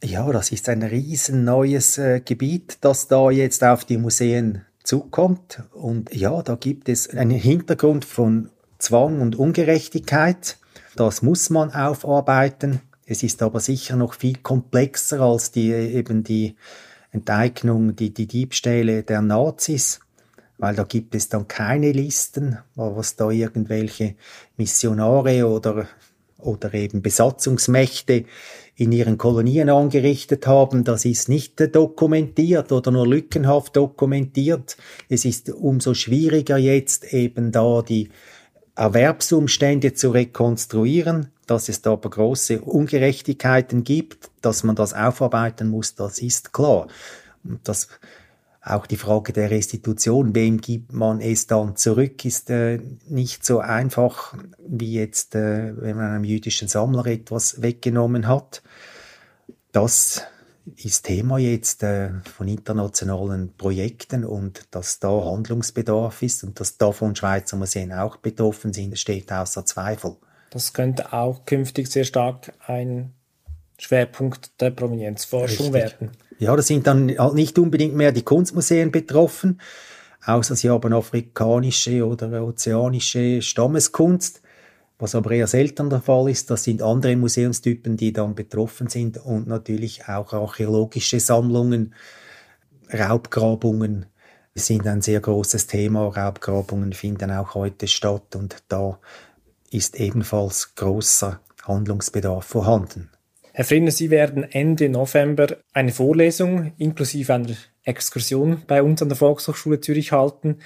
Ja, 0.02 0.30
das 0.30 0.52
ist 0.52 0.68
ein 0.68 0.82
riesen 0.82 1.44
neues 1.44 1.98
äh, 1.98 2.20
Gebiet, 2.20 2.78
das 2.82 3.08
da 3.08 3.30
jetzt 3.30 3.64
auf 3.64 3.84
die 3.84 3.98
Museen 3.98 4.64
zukommt. 4.82 5.62
Und 5.72 6.14
ja, 6.14 6.42
da 6.42 6.54
gibt 6.54 6.88
es 6.88 7.08
einen 7.08 7.30
Hintergrund 7.30 8.04
von 8.04 8.50
Zwang 8.78 9.20
und 9.20 9.36
Ungerechtigkeit. 9.36 10.58
Das 10.96 11.22
muss 11.22 11.50
man 11.50 11.70
aufarbeiten. 11.70 12.80
Es 13.06 13.22
ist 13.22 13.42
aber 13.42 13.60
sicher 13.60 13.96
noch 13.96 14.14
viel 14.14 14.36
komplexer 14.36 15.20
als 15.20 15.50
die 15.50 15.70
eben 15.70 16.24
die 16.24 16.56
Enteignung, 17.12 17.96
die, 17.96 18.14
die 18.14 18.26
Diebstähle 18.26 19.02
der 19.02 19.22
Nazis, 19.22 20.00
weil 20.58 20.74
da 20.74 20.84
gibt 20.84 21.14
es 21.14 21.28
dann 21.28 21.48
keine 21.48 21.92
Listen, 21.92 22.58
was 22.74 23.16
da 23.16 23.30
irgendwelche 23.30 24.14
Missionare 24.56 25.48
oder, 25.48 25.88
oder 26.38 26.72
eben 26.74 27.02
Besatzungsmächte 27.02 28.24
in 28.76 28.92
ihren 28.92 29.18
Kolonien 29.18 29.68
angerichtet 29.68 30.46
haben, 30.46 30.84
das 30.84 31.04
ist 31.04 31.28
nicht 31.28 31.60
dokumentiert 31.74 32.72
oder 32.72 32.90
nur 32.90 33.06
lückenhaft 33.06 33.76
dokumentiert. 33.76 34.76
Es 35.08 35.24
ist 35.24 35.50
umso 35.50 35.92
schwieriger 35.94 36.56
jetzt 36.56 37.12
eben 37.12 37.52
da 37.52 37.82
die 37.82 38.08
Erwerbsumstände 38.76 39.92
zu 39.92 40.10
rekonstruieren, 40.10 41.28
dass 41.50 41.68
es 41.68 41.82
da 41.82 41.92
aber 41.92 42.10
große 42.10 42.60
Ungerechtigkeiten 42.60 43.82
gibt, 43.82 44.30
dass 44.40 44.62
man 44.62 44.76
das 44.76 44.94
aufarbeiten 44.94 45.68
muss, 45.68 45.96
das 45.96 46.20
ist 46.20 46.52
klar. 46.52 46.86
Und 47.42 47.66
das 47.66 47.88
auch 48.62 48.86
die 48.86 48.96
Frage 48.96 49.32
der 49.32 49.50
Restitution, 49.50 50.34
wem 50.34 50.60
gibt 50.60 50.92
man 50.92 51.20
es 51.20 51.46
dann 51.46 51.76
zurück, 51.76 52.24
ist 52.24 52.50
äh, 52.50 52.78
nicht 53.08 53.44
so 53.44 53.58
einfach 53.58 54.34
wie 54.64 54.92
jetzt, 54.92 55.34
äh, 55.34 55.72
wenn 55.76 55.96
man 55.96 56.12
einem 56.12 56.24
jüdischen 56.24 56.68
Sammler 56.68 57.06
etwas 57.06 57.62
weggenommen 57.62 58.28
hat. 58.28 58.62
Das 59.72 60.22
ist 60.76 61.04
Thema 61.06 61.38
jetzt 61.38 61.82
äh, 61.82 62.10
von 62.36 62.46
internationalen 62.46 63.54
Projekten 63.56 64.24
und 64.24 64.68
dass 64.70 65.00
da 65.00 65.08
Handlungsbedarf 65.08 66.22
ist 66.22 66.44
und 66.44 66.60
dass 66.60 66.76
davon 66.76 67.16
Schweizer 67.16 67.56
Museen 67.56 67.92
auch 67.92 68.18
betroffen 68.18 68.72
sind, 68.72 68.98
steht 68.98 69.32
außer 69.32 69.64
Zweifel. 69.64 70.16
Das 70.50 70.72
könnte 70.72 71.12
auch 71.12 71.44
künftig 71.44 71.88
sehr 71.88 72.04
stark 72.04 72.52
ein 72.66 73.12
Schwerpunkt 73.78 74.60
der 74.60 74.70
Provenienzforschung 74.70 75.72
Richtig. 75.72 76.00
werden. 76.00 76.10
Ja, 76.38 76.54
da 76.56 76.62
sind 76.62 76.86
dann 76.86 77.16
halt 77.18 77.34
nicht 77.34 77.58
unbedingt 77.58 77.94
mehr 77.94 78.12
die 78.12 78.22
Kunstmuseen 78.22 78.90
betroffen, 78.90 79.60
außer 80.24 80.56
sie 80.56 80.70
haben 80.70 80.92
afrikanische 80.92 82.06
oder 82.06 82.44
ozeanische 82.44 83.42
Stammeskunst. 83.42 84.42
Was 84.98 85.14
aber 85.14 85.30
eher 85.30 85.46
selten 85.46 85.88
der 85.88 86.02
Fall 86.02 86.28
ist, 86.28 86.50
das 86.50 86.64
sind 86.64 86.82
andere 86.82 87.16
Museumstypen, 87.16 87.96
die 87.96 88.12
dann 88.12 88.34
betroffen 88.34 88.88
sind 88.88 89.16
und 89.16 89.46
natürlich 89.46 90.06
auch 90.06 90.34
archäologische 90.34 91.20
Sammlungen, 91.20 91.94
Raubgrabungen 92.92 94.06
sind 94.54 94.86
ein 94.86 95.00
sehr 95.00 95.20
großes 95.20 95.66
Thema. 95.66 96.08
Raubgrabungen 96.08 96.92
finden 96.92 97.30
auch 97.30 97.54
heute 97.54 97.86
statt 97.86 98.36
und 98.36 98.56
da 98.68 98.98
ist 99.70 99.98
ebenfalls 99.98 100.74
großer 100.74 101.40
Handlungsbedarf 101.64 102.44
vorhanden. 102.44 103.10
Herr 103.52 103.64
Frinner, 103.64 103.90
Sie 103.90 104.10
werden 104.10 104.44
Ende 104.44 104.88
November 104.88 105.56
eine 105.72 105.92
Vorlesung 105.92 106.72
inklusive 106.78 107.34
einer 107.34 107.56
Exkursion 107.82 108.62
bei 108.66 108.82
uns 108.82 109.02
an 109.02 109.08
der 109.08 109.16
Volkshochschule 109.16 109.80
Zürich 109.80 110.12
halten. 110.12 110.58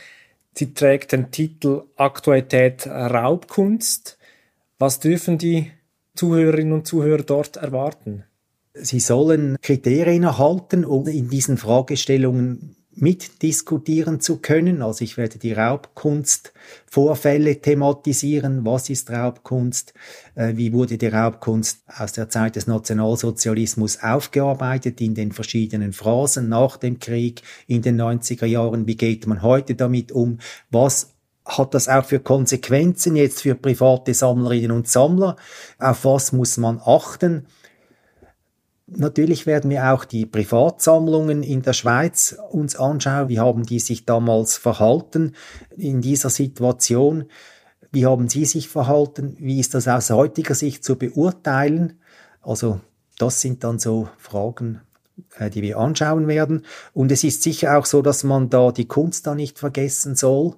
Sie 0.55 0.75
trägt 0.75 1.13
den 1.13 1.31
Titel 1.31 1.83
Aktualität 1.97 2.87
Raubkunst. 2.87 4.19
Was 4.79 5.01
dürfen 5.01 5.39
die 5.39 5.73
Zuhörerinnen 6.15 6.73
und 6.73 6.87
Zuhörer 6.87 7.23
dort 7.23 7.57
erwarten? 7.57 8.25
Sie 8.75 9.01
sollen 9.01 9.57
Kriterien 9.63 10.25
erhalten, 10.25 10.85
um 10.85 11.07
in 11.07 11.29
diesen 11.29 11.57
Fragestellungen 11.57 12.77
mitdiskutieren 12.97 14.21
zu 14.21 14.39
können. 14.39 14.83
Also 14.83 15.05
ich 15.05 15.17
werde 15.17 15.39
die 15.39 15.53
Raubkunstvorfälle 15.53 17.61
thematisieren. 17.61 18.65
Was 18.65 18.91
ist 18.91 19.11
Raubkunst? 19.11 19.95
Äh, 20.35 20.57
wie 20.57 20.73
wurde 20.73 20.99
die 20.99 21.09
Raubkunst 21.09 21.83
aus 21.97 22.13
der 22.13 22.29
Zeit 22.29 22.57
des 22.57 22.67
Nationalsozialismus 22.67 24.03
aufgearbeitet 24.03 25.01
in 25.01 25.15
den 25.15 25.33
verschiedenen 25.33 25.93
Phrasen 25.93 26.49
nach 26.49 26.77
dem 26.77 26.99
Krieg 26.99 27.43
in 27.67 27.83
den 27.83 28.01
90er 28.01 28.47
Jahren? 28.47 28.87
Wie 28.87 28.97
geht 28.97 29.27
man 29.27 29.43
heute 29.43 29.75
damit 29.75 30.13
um? 30.13 30.39
Was 30.71 31.11
hat 31.45 31.75
das 31.75 31.89
auch 31.89 32.05
für 32.05 32.21
Konsequenzen 32.21 33.17
jetzt 33.17 33.43
für 33.43 33.55
private 33.55 34.15
Sammlerinnen 34.15 34.71
und 34.71 34.89
Sammler? 34.89 35.37
Auf 35.79 36.05
was 36.05 36.33
muss 36.33 36.57
man 36.57 36.81
achten? 36.85 37.47
Natürlich 38.87 39.47
werden 39.47 39.71
wir 39.71 39.93
auch 39.93 40.05
die 40.05 40.27
Privatsammlungen 40.27 41.43
in 41.43 41.63
der 41.63 41.73
Schweiz 41.73 42.37
uns 42.51 42.77
anschauen. 42.77 43.29
Wie 43.29 43.41
haben 43.41 43.65
die 43.65 43.81
sich 43.81 44.05
damals 44.05 44.59
verhalten 44.59 45.35
in 45.75 46.03
dieser 46.03 46.29
Situation? 46.29 47.25
Wie 47.93 48.05
haben 48.05 48.29
sie 48.29 48.45
sich 48.45 48.69
verhalten? 48.69 49.37
Wie 49.39 49.59
ist 49.59 49.73
das 49.75 49.89
aus 49.89 50.11
heutiger 50.11 50.55
Sicht 50.55 50.85
zu 50.85 50.97
beurteilen? 50.97 52.01
Also 52.43 52.81
das 53.19 53.41
sind 53.41 53.65
dann 53.65 53.79
so 53.79 54.09
Fragen, 54.19 54.83
äh, 55.39 55.49
die 55.49 55.63
wir 55.63 55.79
anschauen 55.79 56.29
werden. 56.29 56.67
Und 56.93 57.11
es 57.11 57.25
ist 57.25 57.43
sicher 57.43 57.79
auch 57.79 57.87
so, 57.87 58.03
dass 58.03 58.23
man 58.23 58.51
da 58.51 58.71
die 58.71 58.89
Kunst 58.89 59.27
da 59.27 59.35
nicht 59.35 59.59
vergessen 59.59 60.15
soll. 60.15 60.57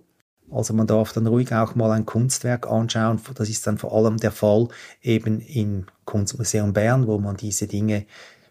Also 0.51 0.75
man 0.75 0.87
darf 0.87 1.13
dann 1.13 1.27
ruhig 1.27 1.53
auch 1.53 1.75
mal 1.75 1.91
ein 1.93 2.07
Kunstwerk 2.07 2.69
anschauen. 2.69 3.21
Das 3.35 3.49
ist 3.49 3.67
dann 3.67 3.79
vor 3.79 3.93
allem 3.93 4.19
der 4.19 4.31
Fall 4.31 4.69
eben 5.03 5.41
im 5.41 5.87
Kunstmuseum 6.05 6.73
Bern, 6.73 7.07
wo 7.07 7.19
man 7.19 7.37
diese 7.37 7.67
Dinge 7.67 8.07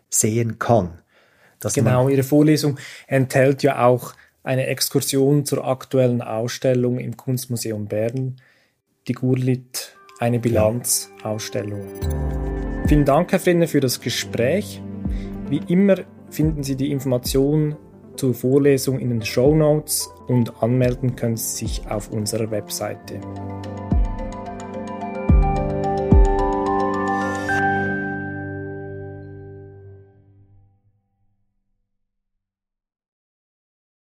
sehen 0.10 0.60
kann. 0.60 0.99
genau, 1.73 2.10
Ihre 2.10 2.23
Vorlesung 2.23 2.77
enthält 3.08 3.63
ja 3.63 3.86
auch 3.86 4.13
eine 4.43 4.67
Exkursion 4.67 5.45
zur 5.45 5.65
aktuellen 5.65 6.21
Ausstellung 6.21 6.99
im 6.99 7.17
Kunstmuseum 7.17 7.88
Bern, 7.88 8.36
die 9.08 9.13
Gurlit, 9.13 9.95
eine 10.19 10.39
Bilanzausstellung. 10.39 11.81
Vielen 12.88 13.05
Dank, 13.05 13.31
Herr 13.31 13.39
Frinner, 13.39 13.67
für 13.67 13.79
das 13.79 13.99
Gespräch. 13.99 14.81
Wie 15.49 15.62
immer 15.67 15.97
finden 16.29 16.63
Sie 16.63 16.75
die 16.75 16.91
Informationen 16.91 17.75
zur 18.15 18.34
Vorlesung 18.34 18.99
in 18.99 19.10
den 19.10 19.23
Show 19.23 19.56
Notes 19.56 20.10
und 20.28 20.62
anmelden 20.63 21.15
können 21.15 21.38
Sie 21.38 21.65
sich 21.65 21.88
auf 21.88 22.12
unserer 22.12 22.51
Webseite. 22.51 23.19